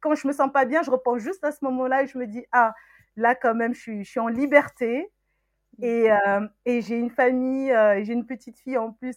quand 0.00 0.14
je 0.14 0.28
me 0.28 0.32
sens 0.32 0.52
pas 0.52 0.66
bien, 0.66 0.82
je 0.82 0.90
repense 0.90 1.22
juste 1.22 1.42
à 1.42 1.52
ce 1.52 1.64
moment-là 1.64 2.02
et 2.02 2.06
je 2.06 2.18
me 2.18 2.26
dis 2.26 2.44
ah 2.52 2.74
là 3.16 3.34
quand 3.34 3.54
même, 3.54 3.74
je 3.74 3.80
suis, 3.80 4.04
je 4.04 4.10
suis 4.10 4.20
en 4.20 4.28
liberté. 4.28 5.10
Et, 5.82 6.12
euh, 6.12 6.46
et 6.66 6.82
j'ai 6.82 6.98
une 6.98 7.10
famille, 7.10 7.72
j'ai 8.02 8.12
une 8.12 8.26
petite 8.26 8.58
fille 8.58 8.76
en 8.78 8.92
plus 8.92 9.16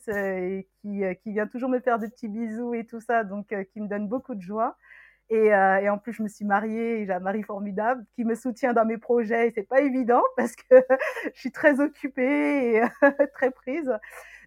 qui, 0.81 1.01
qui 1.21 1.31
vient 1.31 1.47
toujours 1.47 1.69
me 1.69 1.79
faire 1.79 1.99
des 1.99 2.09
petits 2.09 2.29
bisous 2.29 2.73
et 2.73 2.85
tout 2.85 3.01
ça, 3.01 3.23
donc 3.23 3.53
qui 3.73 3.81
me 3.81 3.87
donne 3.87 4.07
beaucoup 4.07 4.35
de 4.35 4.41
joie. 4.41 4.77
Et, 5.29 5.53
euh, 5.53 5.79
et, 5.79 5.89
en 5.89 5.97
plus, 5.97 6.13
je 6.13 6.21
me 6.23 6.27
suis 6.27 6.45
mariée, 6.45 7.05
j'ai 7.05 7.13
un 7.13 7.19
mari 7.19 7.43
formidable 7.43 8.05
qui 8.15 8.25
me 8.25 8.35
soutient 8.35 8.73
dans 8.73 8.85
mes 8.85 8.97
projets. 8.97 9.51
C'est 9.55 9.67
pas 9.67 9.81
évident 9.81 10.21
parce 10.37 10.55
que 10.55 10.75
je 11.33 11.39
suis 11.39 11.51
très 11.51 11.79
occupée 11.79 12.75
et 12.75 12.81
très 13.33 13.51
prise. 13.51 13.91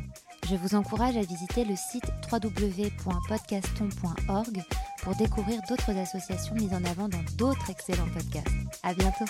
Je 0.50 0.56
vous 0.56 0.74
encourage 0.76 1.18
à 1.18 1.22
visiter 1.22 1.66
le 1.66 1.76
site 1.76 2.06
www.podcaston.org 2.32 4.64
pour 5.04 5.16
découvrir 5.16 5.62
d'autres 5.70 5.96
associations 5.98 6.56
mises 6.56 6.74
en 6.74 6.84
avant 6.86 7.08
dans 7.08 7.24
d'autres 7.38 7.70
excellents 7.70 8.10
podcasts. 8.14 8.48
À 8.82 8.94
bientôt. 8.94 9.26